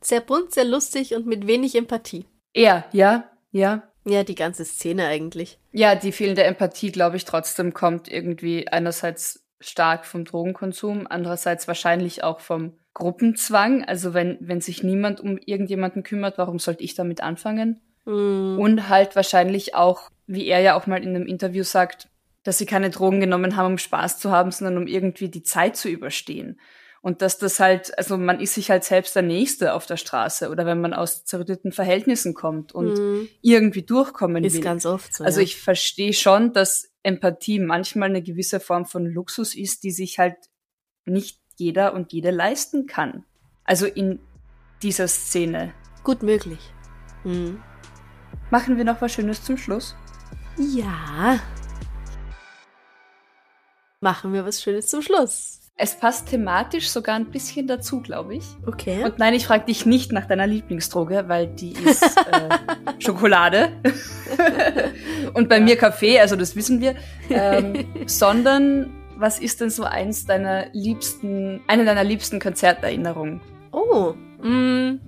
[0.00, 2.24] Sehr bunt, sehr lustig und mit wenig Empathie.
[2.54, 3.82] Ja, ja, ja.
[4.04, 5.58] Ja, die ganze Szene eigentlich.
[5.72, 12.24] Ja, die fehlende Empathie, glaube ich, trotzdem kommt irgendwie einerseits stark vom Drogenkonsum, andererseits wahrscheinlich
[12.24, 13.84] auch vom Gruppenzwang.
[13.84, 17.80] Also wenn, wenn sich niemand um irgendjemanden kümmert, warum sollte ich damit anfangen?
[18.06, 18.58] Mm.
[18.58, 22.08] Und halt wahrscheinlich auch, wie er ja auch mal in einem Interview sagt,
[22.44, 25.76] dass sie keine Drogen genommen haben, um Spaß zu haben, sondern um irgendwie die Zeit
[25.76, 26.58] zu überstehen.
[27.02, 30.50] Und dass das halt, also man ist sich halt selbst der Nächste auf der Straße
[30.50, 33.28] oder wenn man aus zerrütteten Verhältnissen kommt und mhm.
[33.40, 34.60] irgendwie durchkommen ist will.
[34.60, 35.24] Ist ganz oft so.
[35.24, 35.44] Also ja.
[35.44, 40.36] ich verstehe schon, dass Empathie manchmal eine gewisse Form von Luxus ist, die sich halt
[41.06, 43.24] nicht jeder und jede leisten kann.
[43.64, 44.20] Also in
[44.82, 45.72] dieser Szene.
[46.04, 46.60] Gut möglich.
[47.24, 47.62] Mhm.
[48.50, 49.96] Machen wir noch was Schönes zum Schluss?
[50.60, 51.40] Ja.
[54.00, 55.60] Machen wir was Schönes zum Schluss.
[55.76, 58.44] Es passt thematisch sogar ein bisschen dazu, glaube ich.
[58.66, 59.02] Okay.
[59.02, 63.72] Und nein, ich frage dich nicht nach deiner Lieblingsdroge, weil die ist äh, Schokolade.
[65.34, 65.64] Und bei ja.
[65.64, 66.96] mir Kaffee, also das wissen wir.
[67.30, 73.40] Ähm, sondern was ist denn so eins deiner liebsten, eine deiner liebsten Konzerterinnerungen?
[73.72, 75.00] Oh, mh, mm,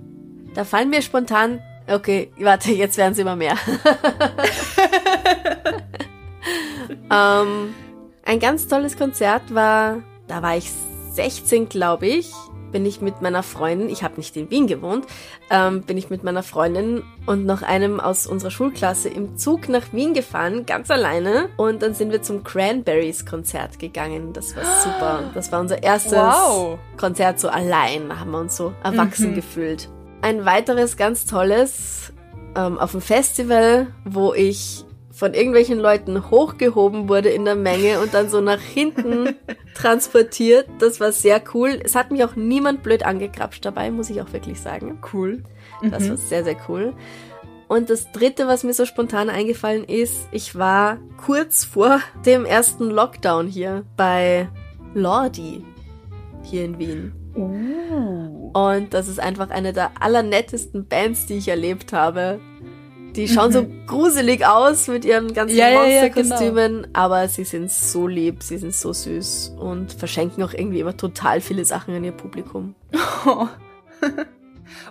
[0.55, 1.61] da fallen mir spontan.
[1.87, 3.53] Okay, warte, jetzt werden es immer mehr.
[7.11, 7.75] ähm,
[8.25, 10.71] ein ganz tolles Konzert war da war ich
[11.11, 12.31] 16, glaube ich,
[12.71, 15.05] bin ich mit meiner Freundin, ich habe nicht in Wien gewohnt,
[15.51, 19.93] ähm, bin ich mit meiner Freundin und noch einem aus unserer Schulklasse im Zug nach
[19.93, 21.49] Wien gefahren, ganz alleine.
[21.55, 24.33] Und dann sind wir zum Cranberries Konzert gegangen.
[24.33, 25.19] Das war super.
[25.35, 26.79] Das war unser erstes wow.
[26.97, 28.09] Konzert so allein.
[28.09, 29.35] Da haben wir uns so erwachsen mhm.
[29.35, 29.89] gefühlt.
[30.23, 32.13] Ein weiteres ganz tolles
[32.55, 38.13] ähm, auf dem Festival, wo ich von irgendwelchen Leuten hochgehoben wurde in der Menge und
[38.13, 39.35] dann so nach hinten
[39.75, 40.69] transportiert.
[40.79, 41.77] Das war sehr cool.
[41.83, 45.01] Es hat mich auch niemand blöd angekrapscht dabei, muss ich auch wirklich sagen.
[45.11, 45.43] Cool.
[45.83, 46.11] Das mhm.
[46.11, 46.93] war sehr, sehr cool.
[47.67, 52.89] Und das dritte, was mir so spontan eingefallen ist, ich war kurz vor dem ersten
[52.89, 54.47] Lockdown hier bei
[54.93, 55.65] Lordi
[56.43, 57.22] hier in Wien.
[57.35, 58.51] Uh.
[58.53, 62.39] Und das ist einfach eine der allernettesten Bands, die ich erlebt habe.
[63.15, 63.53] Die schauen mhm.
[63.53, 66.89] so gruselig aus mit ihren ganzen ja, Monsterkostümen, ja, genau.
[66.93, 71.39] aber sie sind so lieb, sie sind so süß und verschenken auch irgendwie immer total
[71.39, 72.73] viele Sachen an ihr Publikum.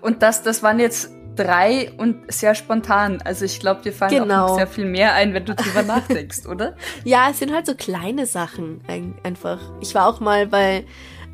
[0.03, 3.20] und das, das waren jetzt drei und sehr spontan.
[3.24, 4.45] Also ich glaube, dir fallen genau.
[4.45, 6.76] auch noch sehr viel mehr ein, wenn du drüber nachdenkst, oder?
[7.05, 8.82] Ja, es sind halt so kleine Sachen
[9.22, 9.59] einfach.
[9.80, 10.84] Ich war auch mal bei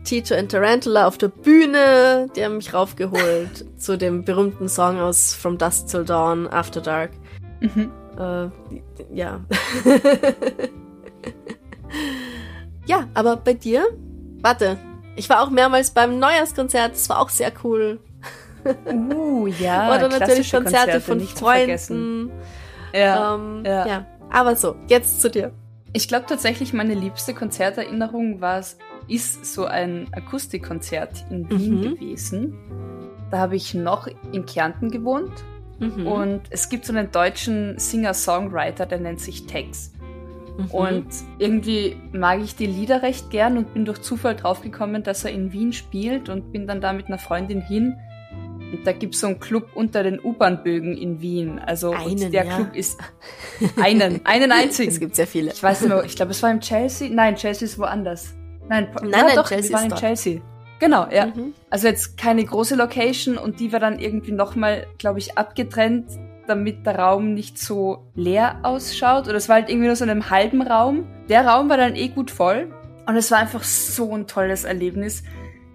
[0.08, 2.28] Tito and Tarantula auf der Bühne.
[2.34, 7.10] Die haben mich raufgeholt zu dem berühmten Song aus From Dusk Till Dawn, After Dark.
[7.60, 7.92] Mhm.
[8.18, 8.48] Äh,
[9.14, 9.40] ja.
[12.86, 13.86] ja, aber bei dir?
[14.40, 14.78] Warte,
[15.14, 18.00] ich war auch mehrmals beim Neujahrskonzert, das war auch sehr cool.
[18.86, 19.94] Uh, ja.
[19.94, 22.32] Oder natürlich Konzerte, Konzerte von Freunden.
[22.94, 23.86] Ja, ähm, ja.
[23.86, 24.06] ja.
[24.30, 25.52] Aber so, jetzt zu dir.
[25.92, 28.58] Ich glaube tatsächlich, meine liebste Konzerterinnerung war
[29.08, 31.82] ist so ein Akustikkonzert in Wien mhm.
[31.94, 32.58] gewesen.
[33.30, 35.32] Da habe ich noch in Kärnten gewohnt.
[35.78, 36.06] Mhm.
[36.06, 39.92] Und es gibt so einen deutschen Singer-Songwriter, der nennt sich Tex.
[40.58, 40.70] Mhm.
[40.70, 41.06] Und
[41.38, 45.52] irgendwie mag ich die Lieder recht gern und bin durch Zufall draufgekommen, dass er in
[45.52, 47.96] Wien spielt und bin dann da mit einer Freundin hin.
[48.72, 51.58] Und da gibt's so einen Club unter den U-Bahn-Bögen in Wien.
[51.58, 52.56] Also Einen, der ja.
[52.56, 53.00] Club ist
[53.80, 54.90] einen, einen einzigen.
[54.90, 55.52] Es gibt sehr viele.
[55.52, 57.08] Ich weiß nicht mehr, ich glaube, es war im Chelsea.
[57.10, 58.34] Nein, Chelsea ist woanders.
[58.68, 60.00] Nein, Nein, nein, doch, Chelsea wir waren dort.
[60.00, 60.40] Chelsea.
[60.78, 61.26] Genau, ja.
[61.26, 61.54] Mhm.
[61.70, 66.06] Also jetzt keine große Location und die war dann irgendwie nochmal, glaube ich, abgetrennt,
[66.46, 69.26] damit der Raum nicht so leer ausschaut.
[69.26, 71.06] Oder es war halt irgendwie nur so in einem halben Raum.
[71.28, 72.72] Der Raum war dann eh gut voll.
[73.06, 75.22] Und es war einfach so ein tolles Erlebnis,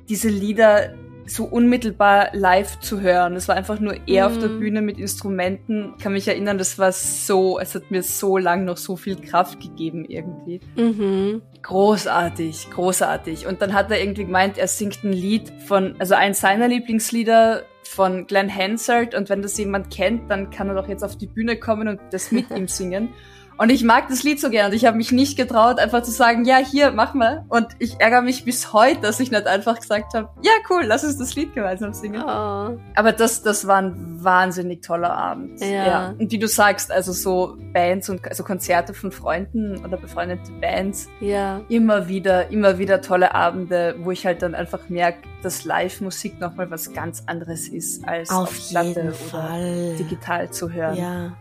[0.08, 0.94] diese Lieder
[1.26, 3.36] so unmittelbar live zu hören.
[3.36, 4.60] Es war einfach nur er auf der Mhm.
[4.60, 5.94] Bühne mit Instrumenten.
[5.98, 9.16] Ich kann mich erinnern, das war so, es hat mir so lang noch so viel
[9.16, 10.60] Kraft gegeben irgendwie.
[10.76, 11.42] Mhm.
[11.62, 13.48] Großartig, großartig.
[13.48, 17.64] Und dann hat er irgendwie gemeint, er singt ein Lied von, also eins seiner Lieblingslieder
[17.84, 19.16] von Glenn Hansard.
[19.16, 22.00] Und wenn das jemand kennt, dann kann er doch jetzt auf die Bühne kommen und
[22.12, 23.10] das mit ihm singen.
[23.58, 26.12] Und ich mag das Lied so gern und ich habe mich nicht getraut, einfach zu
[26.12, 27.46] sagen, ja, hier, mach mal.
[27.50, 31.04] Und ich ärgere mich bis heute, dass ich nicht einfach gesagt habe, ja, cool, lass
[31.04, 32.22] uns das Lied gemeinsam singen.
[32.24, 32.78] Oh.
[32.96, 35.60] Aber das, das war ein wahnsinnig toller Abend.
[35.62, 36.14] Ja.
[36.18, 41.08] Und wie du sagst, also so Bands und also Konzerte von Freunden oder befreundete Bands,
[41.20, 41.62] Ja.
[41.70, 46.72] immer wieder, immer wieder tolle Abende, wo ich halt dann einfach merke, dass Live-Musik nochmal
[46.72, 50.96] was ganz anderes ist, als Auf auf, Platte oder digital zu hören.
[50.96, 51.34] Ja.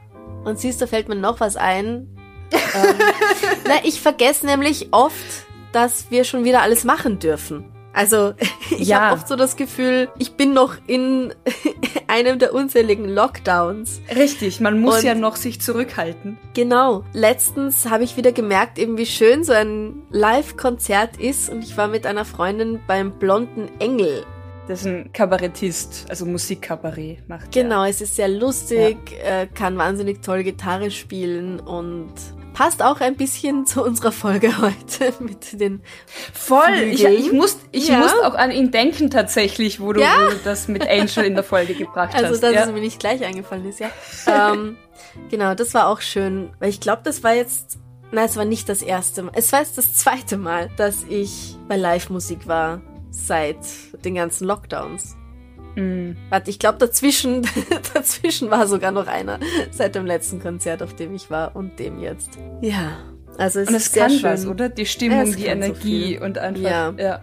[0.44, 2.08] Und siehst du, fällt mir noch was ein.
[2.52, 2.58] ähm,
[3.66, 7.64] na, ich vergesse nämlich oft, dass wir schon wieder alles machen dürfen.
[7.94, 8.32] Also
[8.70, 9.00] ich Ja.
[9.02, 11.32] habe oft so das Gefühl, ich bin noch in
[12.08, 14.00] einem der unzähligen Lockdowns.
[14.14, 16.38] Richtig, man muss Und- ja noch sich zurückhalten.
[16.54, 17.04] Genau.
[17.12, 21.50] Letztens habe ich wieder gemerkt, eben wie schön so ein Live-Konzert ist.
[21.50, 24.24] Und ich war mit einer Freundin beim Blonden Engel.
[24.68, 27.62] Das ist ein Kabarettist, also Musikkabarett macht er.
[27.62, 32.12] Genau, es ist sehr lustig, äh, kann wahnsinnig toll Gitarre spielen und
[32.54, 35.82] passt auch ein bisschen zu unserer Folge heute mit den
[36.32, 37.14] Voll, ich, Flügeln.
[37.20, 37.98] ich muss, ich Ja.
[37.98, 40.26] muss auch an ihn denken tatsächlich, wo du, Ja.
[40.26, 42.42] wo du das mit Angel in der Folge gebracht Also, hast.
[42.42, 42.62] dass ja.
[42.64, 43.90] es mir nicht gleich eingefallen ist, ja.
[44.28, 44.76] ähm,
[45.30, 47.78] genau, das war auch schön, weil ich glaube, das war jetzt,
[48.12, 51.56] nein, es war nicht das erste Mal, es war jetzt das zweite Mal, dass ich
[51.66, 52.80] bei Live-Musik war
[53.12, 53.58] seit
[54.04, 55.16] den ganzen Lockdowns.
[55.76, 56.12] Mm.
[56.28, 57.46] Warte, ich glaube, dazwischen,
[57.94, 59.38] dazwischen war sogar noch einer
[59.70, 62.38] seit dem letzten Konzert, auf dem ich war und dem jetzt.
[62.60, 62.98] Ja,
[63.38, 64.22] also es Und ist es sehr kann schön.
[64.24, 64.68] was, oder?
[64.68, 66.22] Die Stimmung, Es die so Energie viel.
[66.22, 66.92] und einfach, Ja.
[66.98, 67.20] ja.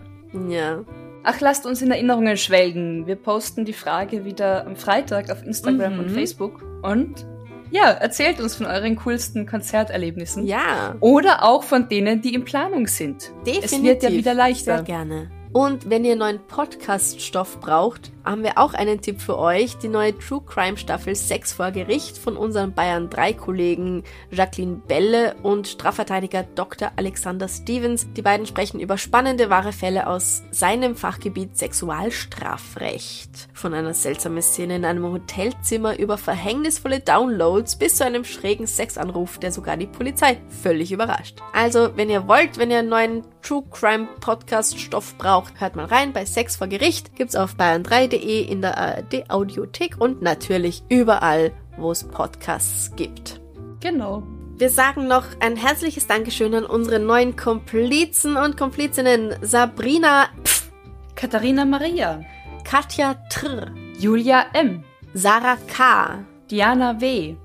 [0.47, 0.83] Ja,
[1.23, 3.05] Ach, lasst uns in Erinnerungen schwelgen.
[3.05, 5.99] Wir posten die Frage wieder am Freitag auf Instagram Mhm.
[5.99, 6.63] und Facebook.
[6.81, 7.25] Und
[7.71, 10.45] ja, erzählt uns von euren coolsten Konzerterlebnissen.
[10.45, 13.31] ja, Oder auch von denen, die in Planung sind.
[13.45, 13.63] definitiv.
[13.71, 14.75] Es wird ja wieder leichter.
[14.77, 15.29] Sehr gerne.
[15.51, 19.77] Und wenn ihr neuen Podcast-Stoff braucht, haben wir auch einen Tipp für euch.
[19.77, 25.35] Die neue True Crime Staffel 6 vor Gericht von unseren Bayern 3 Kollegen Jacqueline Belle
[25.41, 26.91] und Strafverteidiger Dr.
[26.95, 28.05] Alexander Stevens.
[28.13, 33.47] Die beiden sprechen über spannende wahre Fälle aus seinem Fachgebiet Sexualstrafrecht.
[33.51, 39.39] Von einer seltsamen Szene in einem Hotelzimmer über verhängnisvolle Downloads bis zu einem schrägen Sexanruf,
[39.39, 41.39] der sogar die Polizei völlig überrascht.
[41.53, 45.85] Also, wenn ihr wollt, wenn ihr einen neuen True Crime Podcast Stoff braucht, hört mal
[45.85, 47.15] rein bei Sex vor Gericht.
[47.15, 53.41] Gibt's auf bayern3.de, in der ARD Audiothek und natürlich überall, wo es Podcasts gibt.
[53.79, 54.23] Genau.
[54.57, 60.69] Wir sagen noch ein herzliches Dankeschön an unsere neuen Komplizen und Komplizinnen Sabrina Pf,
[61.15, 62.21] Katharina Maria,
[62.63, 64.83] Katja Tr, Julia M.,
[65.13, 67.35] Sarah K, Diana W.,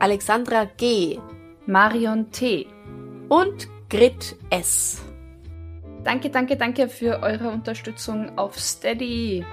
[0.00, 1.18] Alexandra G
[1.66, 2.66] Marion T.
[3.28, 5.02] und Grit S.
[6.06, 9.44] Danke, danke, danke für eure Unterstützung auf Steady.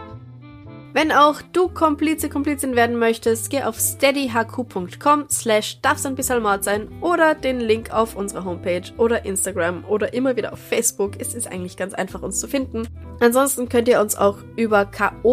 [0.94, 6.64] Wenn auch du Komplize, Komplizin werden möchtest, geh auf steadyhq.com slash darf's ein bisschen Mord
[6.64, 11.14] sein oder den Link auf unserer Homepage oder Instagram oder immer wieder auf Facebook.
[11.18, 12.88] Es ist eigentlich ganz einfach uns zu finden.
[13.20, 15.28] Ansonsten könnt ihr uns auch über ko-fi.com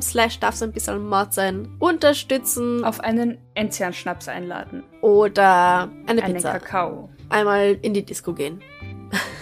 [0.00, 4.84] slash darf's ein bisschen Mord sein unterstützen Auf einen Enzian-Schnaps einladen.
[5.00, 6.52] oder eine Einen Pizza.
[6.52, 7.10] Kakao.
[7.30, 8.62] Einmal in die Disco gehen.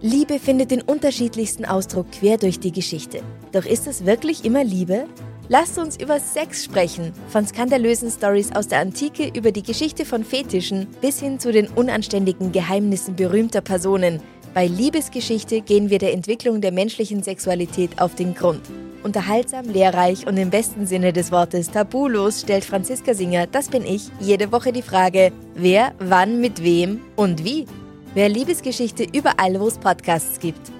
[0.00, 3.20] Liebe findet den unterschiedlichsten Ausdruck quer durch die Geschichte.
[3.50, 5.08] Doch ist es wirklich immer Liebe?
[5.50, 10.22] Lasst uns über Sex sprechen, von skandalösen Stories aus der Antike über die Geschichte von
[10.22, 14.20] Fetischen bis hin zu den unanständigen Geheimnissen berühmter Personen.
[14.52, 18.60] Bei Liebesgeschichte gehen wir der Entwicklung der menschlichen Sexualität auf den Grund.
[19.02, 24.10] Unterhaltsam, lehrreich und im besten Sinne des Wortes tabulos stellt Franziska Singer, das bin ich,
[24.20, 27.64] jede Woche die Frage, wer, wann, mit wem und wie.
[28.12, 30.77] Wer Liebesgeschichte überall, wo es Podcasts gibt.